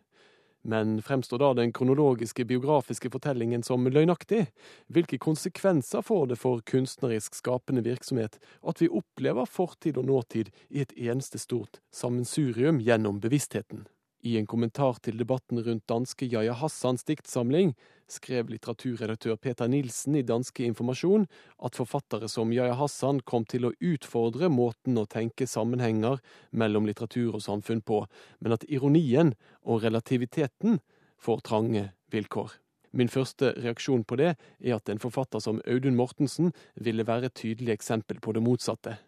Men 0.63 1.03
fremstår 1.03 1.41
da 1.41 1.55
den 1.55 1.73
kronologiske 1.73 2.45
biografiske 2.45 3.11
fortellingen 3.11 3.63
som 3.63 3.87
løgnaktig? 3.89 4.47
Hvilke 4.93 5.19
konsekvenser 5.19 6.05
får 6.05 6.27
det 6.33 6.41
for 6.41 6.61
kunstnerisk 6.69 7.39
skapende 7.39 7.85
virksomhet 7.87 8.37
at 8.61 8.83
vi 8.83 8.91
opplever 8.93 9.49
fortid 9.49 9.97
og 9.97 10.11
nåtid 10.11 10.53
i 10.69 10.85
et 10.85 10.93
eneste 10.97 11.41
stort 11.41 11.81
sammensurium 11.95 12.83
gjennom 12.85 13.23
bevisstheten? 13.25 13.87
I 14.21 14.37
en 14.37 14.47
kommentar 14.47 14.99
til 15.01 15.17
debatten 15.17 15.63
rundt 15.65 15.87
danske 15.89 16.27
Yahya 16.29 16.53
Hassans 16.61 17.07
diktsamling 17.09 17.71
skrev 18.11 18.51
litteraturredaktør 18.53 19.39
Peter 19.41 19.69
Nilsen 19.71 20.19
i 20.19 20.25
Danske 20.27 20.67
Informasjon 20.69 21.25
at 21.65 21.79
forfattere 21.79 22.29
som 22.29 22.53
Yahya 22.53 22.77
Hassan 22.77 23.23
kom 23.25 23.47
til 23.49 23.65
å 23.65 23.73
utfordre 23.81 24.51
måten 24.53 25.01
å 25.01 25.07
tenke 25.09 25.49
sammenhenger 25.49 26.21
mellom 26.53 26.89
litteratur 26.91 27.39
og 27.39 27.45
samfunn 27.47 27.81
på, 27.81 28.03
men 28.45 28.57
at 28.59 28.67
ironien 28.69 29.33
og 29.65 29.87
relativiteten 29.87 30.83
får 31.17 31.47
trange 31.49 31.87
vilkår. 32.13 32.59
Min 32.93 33.09
første 33.09 33.55
reaksjon 33.57 34.05
på 34.05 34.19
det 34.21 34.35
er 34.35 34.77
at 34.77 34.91
en 34.93 35.01
forfatter 35.01 35.41
som 35.41 35.63
Audun 35.65 35.97
Mortensen 35.97 36.53
ville 36.75 37.07
være 37.09 37.31
et 37.31 37.41
tydelig 37.41 37.79
eksempel 37.79 38.21
på 38.21 38.35
det 38.37 38.45
motsatte 38.45 38.99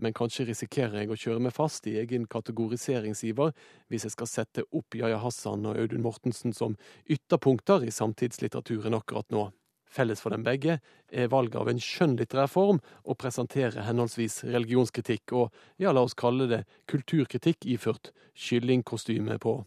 men 0.00 0.14
kanskje 0.16 0.48
risikerer 0.48 1.02
jeg 1.02 1.12
å 1.12 1.18
kjøre 1.18 1.44
meg 1.44 1.54
fast 1.56 1.86
i 1.90 1.96
egen 2.00 2.26
kategoriseringsiver 2.30 3.52
hvis 3.92 4.06
jeg 4.06 4.14
skal 4.16 4.30
sette 4.30 4.64
opp 4.76 4.96
Yahya 4.96 5.20
Hassan 5.22 5.68
og 5.68 5.80
Audun 5.80 6.04
Mortensen 6.04 6.56
som 6.56 6.76
ytterpunkter 7.06 7.84
i 7.86 7.94
samtidslitteraturen 7.94 8.96
akkurat 8.96 9.28
nå. 9.34 9.48
Felles 9.90 10.22
for 10.22 10.30
dem 10.30 10.44
begge 10.46 10.78
er 11.10 11.30
valget 11.32 11.58
av 11.58 11.68
en 11.70 11.82
skjønnlitterær 11.82 12.50
form 12.50 12.78
å 13.02 13.16
presentere 13.18 13.82
henholdsvis 13.88 14.44
religionskritikk 14.46 15.34
og, 15.34 15.50
ja, 15.82 15.90
la 15.90 16.04
oss 16.06 16.14
kalle 16.14 16.46
det 16.50 16.62
kulturkritikk 16.90 17.66
iført 17.74 18.12
kyllingkostyme 18.38 19.40
på. 19.42 19.58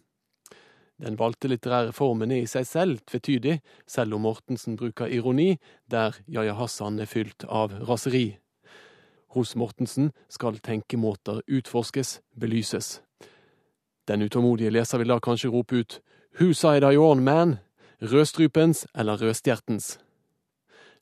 Den 1.04 1.18
valgte 1.20 1.50
litterære 1.52 1.92
formen 1.92 2.32
er 2.32 2.46
i 2.46 2.48
seg 2.48 2.68
selv 2.70 3.02
tvetydig, 3.10 3.58
selv 3.90 4.16
om 4.16 4.24
Mortensen 4.24 4.78
bruker 4.80 5.12
ironi, 5.12 5.58
der 5.92 6.16
Yahya 6.32 6.56
Hassan 6.56 7.02
er 7.04 7.10
fylt 7.10 7.44
av 7.50 7.74
raseri. 7.90 8.38
Hos 9.34 9.56
Mortensen 9.56 10.12
skal 10.30 10.60
tenkemåter 10.62 11.42
utforskes, 11.48 12.22
belyses. 12.38 13.02
Den 14.08 14.22
utålmodige 14.22 14.72
leser 14.72 15.02
vil 15.02 15.14
da 15.14 15.20
kanskje 15.20 15.50
rope 15.50 15.76
ut 15.76 16.02
Who 16.40 16.54
side 16.54 16.86
are 16.86 16.94
you 16.94 17.06
on, 17.06 17.24
man? 17.24 17.58
Rødstrupens 18.02 18.86
eller 18.96 19.18
rødstjertens? 19.22 20.00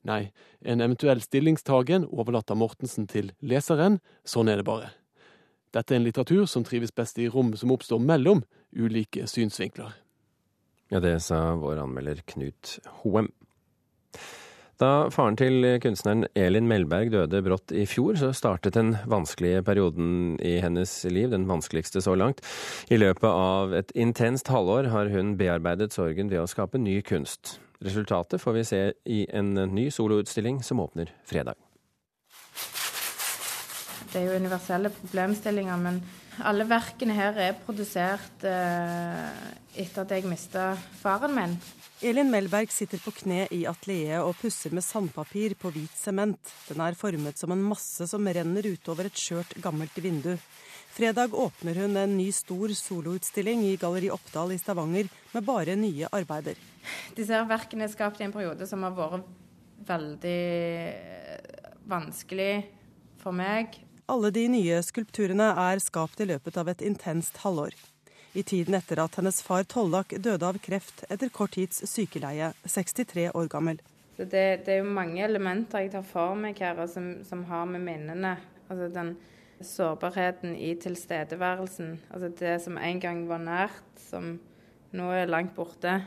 Nei, 0.02 0.32
en 0.60 0.80
eventuell 0.80 1.22
stillingstagen 1.22 2.04
overlater 2.10 2.58
Mortensen 2.58 3.06
til 3.06 3.32
leseren, 3.40 4.00
sånn 4.24 4.50
er 4.50 4.60
det 4.60 4.66
bare. 4.66 4.90
Dette 5.72 5.94
er 5.94 6.00
en 6.00 6.06
litteratur 6.06 6.44
som 6.50 6.64
trives 6.68 6.92
best 6.92 7.18
i 7.18 7.28
rom 7.32 7.54
som 7.56 7.72
oppstår 7.72 8.02
mellom 8.02 8.42
ulike 8.76 9.26
synsvinkler. 9.30 9.94
Ja, 10.92 11.00
det 11.00 11.22
sa 11.24 11.54
vår 11.56 11.80
anmelder 11.86 12.20
Knut 12.28 12.78
Hoem. 13.00 13.30
Da 14.80 15.08
faren 15.12 15.36
til 15.38 15.66
kunstneren 15.82 16.24
Elin 16.38 16.68
Melberg 16.70 17.12
døde 17.12 17.42
brått 17.44 17.74
i 17.76 17.84
fjor, 17.86 18.16
så 18.18 18.32
startet 18.34 18.74
den 18.78 18.94
vanskelige 19.10 19.62
perioden 19.66 20.38
i 20.42 20.56
hennes 20.64 20.94
liv, 21.12 21.28
den 21.30 21.44
vanskeligste 21.50 22.02
så 22.02 22.16
langt. 22.18 22.40
I 22.90 22.98
løpet 22.98 23.28
av 23.28 23.74
et 23.78 23.92
intenst 23.94 24.48
halvår 24.52 24.90
har 24.94 25.12
hun 25.12 25.36
bearbeidet 25.40 25.92
sorgen 25.94 26.32
ved 26.32 26.42
å 26.42 26.48
skape 26.50 26.80
ny 26.80 27.00
kunst. 27.06 27.58
Resultatet 27.82 28.40
får 28.40 28.58
vi 28.58 28.64
se 28.64 28.82
i 29.10 29.20
en 29.34 29.54
ny 29.74 29.90
soloutstilling 29.90 30.62
som 30.66 30.80
åpner 30.82 31.12
fredag. 31.28 31.58
Det 34.12 34.20
er 34.20 34.26
jo 34.28 34.40
universelle 34.42 34.90
problemstillinger, 34.92 35.78
men 35.80 36.02
alle 36.44 36.66
verkene 36.68 37.14
her 37.16 37.38
er 37.40 37.54
produsert 37.64 38.44
eh, 38.44 39.28
etter 39.80 40.02
at 40.02 40.10
jeg 40.12 40.26
mista 40.28 40.66
faren 41.00 41.32
min. 41.32 41.54
Elin 42.04 42.28
Melberg 42.28 42.68
sitter 42.74 43.00
på 43.00 43.12
kne 43.22 43.46
i 43.56 43.62
atelieret 43.70 44.26
og 44.26 44.36
pusser 44.36 44.74
med 44.76 44.84
sandpapir 44.84 45.54
på 45.56 45.70
hvit 45.72 45.94
sement. 45.96 46.52
Den 46.68 46.82
er 46.84 46.98
formet 46.98 47.40
som 47.40 47.54
en 47.54 47.62
masse 47.64 48.04
som 48.10 48.28
renner 48.28 48.68
utover 48.68 49.08
et 49.08 49.16
skjørt, 49.16 49.54
gammelt 49.64 49.96
vindu. 49.96 50.34
Fredag 50.92 51.32
åpner 51.32 51.80
hun 51.80 51.96
en 51.96 52.16
ny 52.18 52.26
stor 52.36 52.74
soloutstilling 52.76 53.62
i 53.70 53.78
Galleri 53.80 54.10
Oppdal 54.12 54.52
i 54.52 54.58
Stavanger 54.60 55.08
med 55.32 55.46
bare 55.46 55.78
nye 55.80 56.10
arbeider. 56.12 56.60
Disse 57.16 57.32
her 57.32 57.48
verkene 57.48 57.88
er 57.88 57.94
skapt 57.94 58.20
i 58.20 58.26
en 58.26 58.34
periode 58.34 58.68
som 58.68 58.84
har 58.84 58.92
vært 58.98 59.24
veldig 59.88 60.42
vanskelig 61.88 62.52
for 63.22 63.32
meg. 63.36 63.78
Alle 64.12 64.28
de 64.28 64.42
nye 64.52 64.76
skulpturene 64.84 65.46
er 65.56 65.80
skapt 65.80 66.20
i 66.20 66.26
løpet 66.28 66.58
av 66.60 66.68
et 66.68 66.82
intenst 66.84 67.38
halvår 67.40 67.72
i 68.36 68.42
tiden 68.44 68.76
etter 68.76 69.00
at 69.00 69.14
hennes 69.16 69.38
far 69.44 69.64
Tollak 69.64 70.12
døde 70.26 70.44
av 70.44 70.58
kreft 70.60 71.00
etter 71.08 71.30
kort 71.32 71.54
tids 71.56 71.80
sykeleie, 71.88 72.50
63 72.68 73.30
år 73.32 73.48
gammel. 73.52 73.80
Det, 74.18 74.26
det, 74.66 74.68
er 74.68 74.82
jo 74.82 74.90
mange 74.92 75.22
elementer 75.24 75.86
jeg 75.86 75.94
tar 75.94 76.04
for 76.04 76.36
meg 76.36 76.60
her, 76.60 76.82
som, 76.92 77.22
som 77.24 77.46
har 77.48 77.64
med 77.70 77.86
minnene 77.86 78.36
Altså 78.68 78.86
den 78.92 79.14
sårbarheten 79.64 80.54
i 80.56 80.74
tilstedeværelsen. 80.80 81.96
Altså 82.12 82.30
det 82.38 82.54
som 82.64 82.78
en 82.80 83.00
gang 83.00 83.26
var 83.28 83.40
nært, 83.42 83.90
som 84.00 84.38
nå 84.96 85.08
er 85.12 85.28
langt 85.28 85.52
borte. 85.56 85.98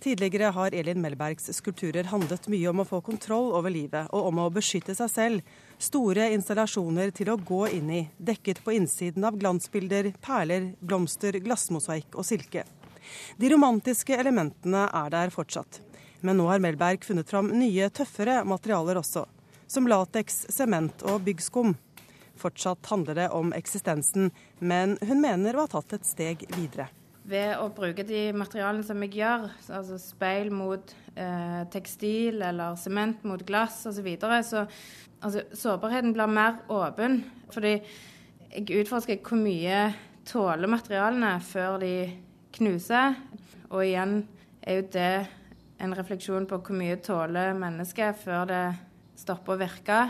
Tidligere 0.00 0.44
har 0.44 0.74
Elin 0.74 1.00
Melbergs 1.00 1.52
skulpturer 1.52 2.06
handlet 2.08 2.46
mye 2.48 2.70
om 2.70 2.78
å 2.80 2.86
få 2.88 3.02
kontroll 3.04 3.50
over 3.52 3.68
livet 3.68 4.08
og 4.16 4.30
om 4.30 4.38
å 4.40 4.46
beskytte 4.48 4.94
seg 4.96 5.10
selv. 5.12 5.50
Store 5.76 6.30
installasjoner 6.32 7.10
til 7.12 7.28
å 7.28 7.36
gå 7.36 7.66
inn 7.76 7.90
i, 7.92 7.98
dekket 8.16 8.62
på 8.64 8.72
innsiden 8.78 9.26
av 9.28 9.36
glansbilder, 9.36 10.08
perler, 10.24 10.70
blomster, 10.80 11.36
glassmosaikk 11.44 12.16
og 12.16 12.24
silke. 12.24 12.64
De 13.36 13.50
romantiske 13.52 14.16
elementene 14.16 14.86
er 14.88 15.12
der 15.12 15.34
fortsatt. 15.34 15.82
Men 16.24 16.40
nå 16.40 16.46
har 16.48 16.62
Melberg 16.64 17.04
funnet 17.04 17.28
fram 17.28 17.50
nye, 17.52 17.90
tøffere 17.92 18.38
materialer 18.48 19.02
også. 19.02 19.26
Som 19.68 19.88
lateks, 19.88 20.46
sement 20.48 21.04
og 21.04 21.26
byggskum. 21.28 21.74
Fortsatt 22.40 22.88
handler 22.88 23.20
det 23.20 23.28
om 23.36 23.52
eksistensen, 23.52 24.32
men 24.64 24.96
hun 25.04 25.20
mener 25.20 25.60
å 25.60 25.66
ha 25.66 25.72
tatt 25.76 25.98
et 25.98 26.08
steg 26.08 26.46
videre 26.56 26.88
ved 27.28 27.58
å 27.60 27.68
bruke 27.74 28.04
de 28.06 28.30
materialene 28.32 28.84
som 28.86 29.02
jeg 29.04 29.18
gjør, 29.20 29.48
altså 29.76 29.98
speil 30.00 30.50
mot 30.54 30.94
eh, 31.14 31.62
tekstil 31.72 32.40
eller 32.46 32.78
sement 32.80 33.24
mot 33.28 33.42
glass 33.46 33.82
osv., 33.84 34.00
så, 34.00 34.04
videre, 34.06 34.40
så 34.46 34.64
altså, 35.20 35.44
sårbarheten 35.52 36.14
blir 36.16 36.30
mer 36.32 36.62
åpen. 36.72 37.20
Fordi 37.52 37.76
jeg 38.50 38.80
utforsker 38.82 39.20
hvor 39.26 39.40
mye 39.40 39.82
tåler 40.28 40.70
materialene 40.70 41.34
før 41.44 41.78
de 41.82 41.94
knuser. 42.56 43.18
Og 43.70 43.84
igjen 43.84 44.22
er 44.62 44.80
jo 44.80 44.88
det 44.96 45.12
en 45.80 45.94
refleksjon 45.96 46.48
på 46.48 46.58
hvor 46.60 46.76
mye 46.76 46.98
tåler 47.04 47.54
mennesket 47.56 48.18
før 48.20 48.48
det 48.50 48.64
stopper 49.20 49.56
å 49.56 49.60
virke. 49.60 50.00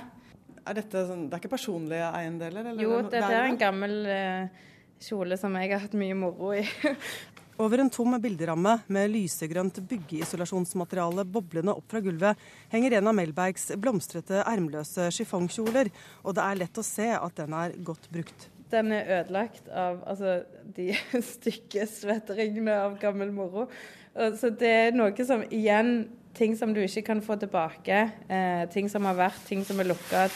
Er 0.60 0.76
dette 0.76 1.04
sånn, 1.08 1.28
det 1.28 1.36
er 1.36 1.42
ikke 1.42 1.54
personlige 1.56 2.08
eiendeler? 2.14 2.72
Eller? 2.72 2.82
Jo, 2.82 3.00
dette 3.06 3.30
er 3.30 3.48
en 3.48 3.58
gammel 3.60 3.94
eh, 4.10 4.66
kjole 5.00 5.38
som 5.40 5.56
jeg 5.58 5.72
har 5.72 5.82
hatt 5.84 5.96
mye 5.98 6.16
moro 6.18 6.52
i. 6.56 6.64
Over 7.60 7.82
en 7.82 7.90
tom 7.92 8.14
bilderamme 8.22 8.78
med 8.88 9.10
lysegrønt 9.12 9.82
byggeisolasjonsmateriale 9.90 11.26
boblende 11.28 11.74
opp 11.76 11.92
fra 11.92 12.00
gulvet, 12.00 12.38
henger 12.72 12.96
en 12.96 13.10
av 13.10 13.16
Melbergs 13.18 13.66
blomstrete 13.76 14.40
ermløse 14.48 15.10
chiffongkjoler, 15.12 15.90
og 16.24 16.38
det 16.38 16.46
er 16.46 16.60
lett 16.62 16.80
å 16.80 16.86
se 16.86 17.10
at 17.18 17.42
den 17.42 17.56
er 17.58 17.76
godt 17.84 18.08
brukt. 18.12 18.48
den 18.70 18.92
er 18.94 19.08
ødelagt 19.18 19.68
av 19.68 20.00
altså, 20.06 20.38
de 20.76 20.94
stygge 21.34 21.84
svetteringene 21.90 22.78
av 22.86 22.96
gammel 23.02 23.32
moro. 23.34 23.66
Så 24.14 24.54
det 24.56 24.70
er 24.86 24.96
noe 24.96 25.26
som 25.26 25.44
igjen 25.50 26.08
Ting 26.34 26.56
som 26.56 26.70
du 26.74 26.78
ikke 26.80 27.02
kan 27.02 27.20
få 27.22 27.34
tilbake. 27.36 27.96
Eh, 28.30 28.68
ting 28.70 28.88
som 28.88 29.04
har 29.08 29.16
vært, 29.18 29.40
ting 29.48 29.64
som 29.66 29.80
er 29.82 29.88
lukka. 29.90 30.28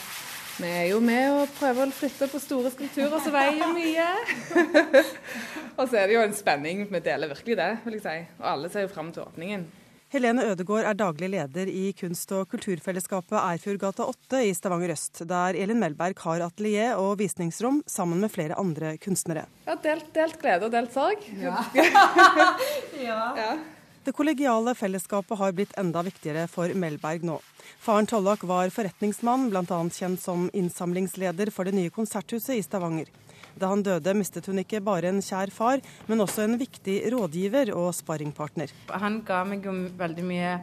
Vi 0.55 0.69
er 0.71 0.85
jo 0.93 1.01
med 1.03 1.33
og 1.35 1.55
prøver 1.57 1.91
å 1.91 1.95
flytte 1.95 2.29
på 2.31 2.39
store 2.39 2.71
skulpturer 2.71 3.23
som 3.25 3.33
veier 3.35 3.73
mye. 3.75 4.05
og 5.79 5.89
så 5.89 5.99
er 5.99 6.07
det 6.07 6.15
jo 6.15 6.23
en 6.23 6.37
spenning. 6.37 6.85
Vi 6.87 7.01
deler 7.03 7.33
virkelig 7.33 7.57
det, 7.59 7.71
vil 7.83 7.97
jeg 7.99 8.05
si. 8.05 8.21
Og 8.39 8.47
alle 8.53 8.71
ser 8.71 8.87
jo 8.87 8.93
fram 8.93 9.11
til 9.15 9.25
åpningen. 9.25 9.65
Helene 10.15 10.45
Ødegård 10.47 10.87
er 10.87 10.95
daglig 10.95 11.33
leder 11.33 11.67
i 11.67 11.89
kunst- 11.99 12.31
og 12.37 12.47
kulturfellesskapet 12.53 13.35
Eirfjordgata 13.41 14.07
8 14.07 14.45
i 14.47 14.53
Stavanger 14.55 14.93
øst, 14.95 15.25
der 15.27 15.59
Elin 15.59 15.81
Melberg 15.83 16.23
har 16.23 16.45
atelier 16.47 17.01
og 17.03 17.17
visningsrom 17.19 17.83
sammen 17.91 18.23
med 18.23 18.31
flere 18.31 18.55
andre 18.61 18.95
kunstnere. 19.03 19.49
Ja, 19.67 19.75
delt, 19.83 20.13
delt 20.15 20.39
glede 20.39 20.69
og 20.69 20.77
delt 20.77 20.95
sorg. 20.95 21.27
Ja. 21.43 21.65
ja. 23.09 23.19
ja. 23.41 23.55
Det 24.05 24.13
kollegiale 24.13 24.75
fellesskapet 24.77 25.39
har 25.39 25.53
blitt 25.57 25.71
enda 25.81 26.03
viktigere 26.05 26.45
for 26.53 26.69
Melberg 26.77 27.23
nå. 27.25 27.39
Faren 27.81 28.05
Tollak 28.07 28.43
var 28.45 28.69
forretningsmann, 28.69 29.47
bl.a. 29.49 29.79
kjent 29.89 30.21
som 30.21 30.51
innsamlingsleder 30.53 31.49
for 31.55 31.65
det 31.65 31.73
nye 31.73 31.93
konserthuset 31.93 32.59
i 32.59 32.65
Stavanger. 32.67 33.09
Da 33.57 33.71
han 33.71 33.85
døde, 33.87 34.13
mistet 34.19 34.51
hun 34.51 34.61
ikke 34.61 34.83
bare 34.85 35.09
en 35.09 35.23
kjær 35.25 35.53
far, 35.55 35.81
men 36.11 36.21
også 36.21 36.45
en 36.45 36.59
viktig 36.61 36.99
rådgiver 37.15 37.73
og 37.73 37.95
sparringpartner. 37.97 38.77
Han 38.93 39.23
ga 39.25 39.41
meg 39.49 39.65
jo 39.65 39.73
veldig 39.97 40.29
mye 40.29 40.55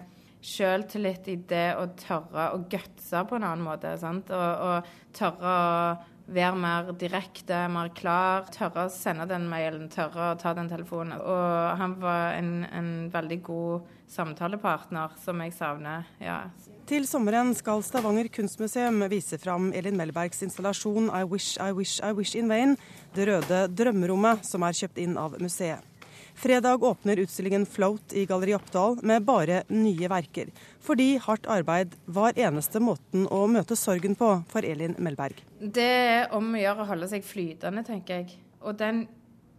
sjøltillit 0.42 1.34
i 1.34 1.40
det 1.50 1.68
å 1.78 1.88
tørre 1.98 2.52
å 2.54 2.62
gutse 2.70 3.26
på 3.26 3.38
en 3.38 3.48
annen 3.48 3.66
måte. 3.66 3.98
Sant? 4.02 4.30
Og, 4.30 4.66
og 4.70 5.18
tørre 5.18 5.58
å 5.58 6.11
være 6.28 6.58
mer 6.60 6.92
direkte, 7.00 7.64
mer 7.72 7.92
klar. 7.98 8.48
Tørre 8.54 8.88
å 8.88 8.94
sende 8.94 9.28
den 9.30 9.48
mailen, 9.52 9.90
tørre 9.92 10.32
å 10.32 10.38
ta 10.40 10.54
den 10.58 10.70
telefonen. 10.72 11.18
Og 11.20 11.80
han 11.82 11.98
var 12.02 12.38
en, 12.38 12.54
en 12.72 12.92
veldig 13.14 13.40
god 13.48 13.90
samtalepartner 14.12 15.18
som 15.24 15.42
jeg 15.44 15.56
savner. 15.58 16.08
ja. 16.20 16.44
Til 16.92 17.06
sommeren 17.08 17.54
skal 17.56 17.80
Stavanger 17.88 18.28
kunstmuseum 18.34 19.06
vise 19.14 19.38
fram 19.40 19.70
Elin 19.78 19.96
Melbergs 19.96 20.42
installasjon 20.44 21.08
I 21.08 21.22
Wish, 21.24 21.54
I 21.62 21.72
Wish, 21.72 22.02
I 22.04 22.12
Wish 22.18 22.36
in 22.36 22.52
Vain, 22.52 22.76
det 23.16 23.30
røde 23.30 23.62
drømmerommet 23.72 24.44
som 24.44 24.66
er 24.68 24.76
kjøpt 24.76 25.00
inn 25.00 25.16
av 25.22 25.38
museet. 25.40 25.91
Fredag 26.36 26.84
åpner 26.84 27.20
utstillingen 27.22 27.66
Float 27.66 28.14
i 28.14 28.26
Galleri 28.26 28.56
Oppdal 28.56 28.98
med 29.04 29.26
bare 29.28 29.64
nye 29.70 30.10
verker. 30.10 30.52
Fordi 30.82 31.16
hardt 31.22 31.48
arbeid 31.52 31.96
var 32.06 32.38
eneste 32.40 32.82
måten 32.82 33.28
å 33.30 33.44
møte 33.52 33.78
sorgen 33.78 34.16
på 34.18 34.32
for 34.52 34.66
Elin 34.66 34.96
Melberg. 34.98 35.44
Det 35.60 35.88
er 35.88 36.34
om 36.36 36.54
å 36.56 36.62
gjøre 36.62 36.86
å 36.86 36.90
holde 36.94 37.12
seg 37.12 37.26
flytende, 37.28 37.84
tenker 37.88 38.22
jeg. 38.22 38.40
Og 38.62 38.78
den 38.80 39.06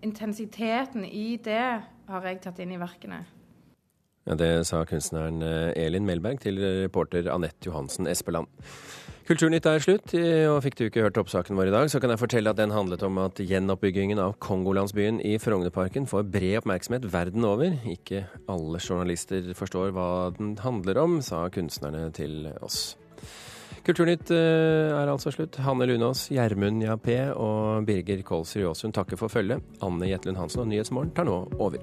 intensiteten 0.03 1.05
i 1.07 1.37
det 1.43 1.63
har 2.09 2.27
jeg 2.27 2.43
tatt 2.43 2.59
inn 2.63 2.75
i 2.75 2.81
verkene. 2.81 3.23
Ja, 4.27 4.37
Det 4.39 4.51
sa 4.69 4.85
kunstneren 4.87 5.43
eh, 5.43 5.73
Elin 5.85 6.07
Melberg 6.07 6.43
til 6.45 6.61
reporter 6.63 7.27
Anette 7.33 7.67
Johansen 7.67 8.07
Espeland. 8.07 8.47
Kulturnytt 9.27 9.67
er 9.71 9.79
slutt, 9.79 10.13
og 10.51 10.57
fikk 10.65 10.75
du 10.79 10.83
ikke 10.89 11.05
hørt 11.05 11.19
oppsaken 11.21 11.55
vår 11.55 11.69
i 11.71 11.75
dag, 11.75 11.91
så 11.91 12.01
kan 12.03 12.11
jeg 12.11 12.19
fortelle 12.19 12.51
at 12.51 12.59
den 12.59 12.75
handlet 12.75 13.05
om 13.07 13.21
at 13.23 13.39
gjenoppbyggingen 13.39 14.19
av 14.19 14.35
Kongolandsbyen 14.43 15.21
i 15.23 15.37
Frognerparken 15.39 16.09
får 16.11 16.27
bred 16.35 16.59
oppmerksomhet 16.59 17.07
verden 17.13 17.47
over. 17.47 17.71
Ikke 17.87 18.25
alle 18.51 18.83
journalister 18.83 19.53
forstår 19.55 19.95
hva 19.95 20.09
den 20.35 20.57
handler 20.65 20.99
om, 21.05 21.21
sa 21.23 21.45
kunstnerne 21.55 22.09
til 22.19 22.51
oss. 22.67 22.97
Kulturnytt 23.87 24.31
eh, 24.31 24.91
er 24.95 25.11
altså 25.11 25.33
slutt. 25.35 25.59
Hanne 25.65 25.89
Lunås, 25.91 26.29
Gjermund 26.31 26.85
Jappé 26.85 27.19
og 27.35 27.87
Birger 27.89 28.23
Kolsrud 28.27 28.63
Jåsund 28.69 28.95
takker 28.95 29.19
for 29.19 29.33
følget. 29.33 29.63
Anne 29.83 30.11
Jetlund 30.11 30.39
Hansen 30.39 30.63
og 30.63 30.71
Nyhetsmorgen 30.71 31.15
tar 31.17 31.27
nå 31.27 31.41
over. 31.59 31.83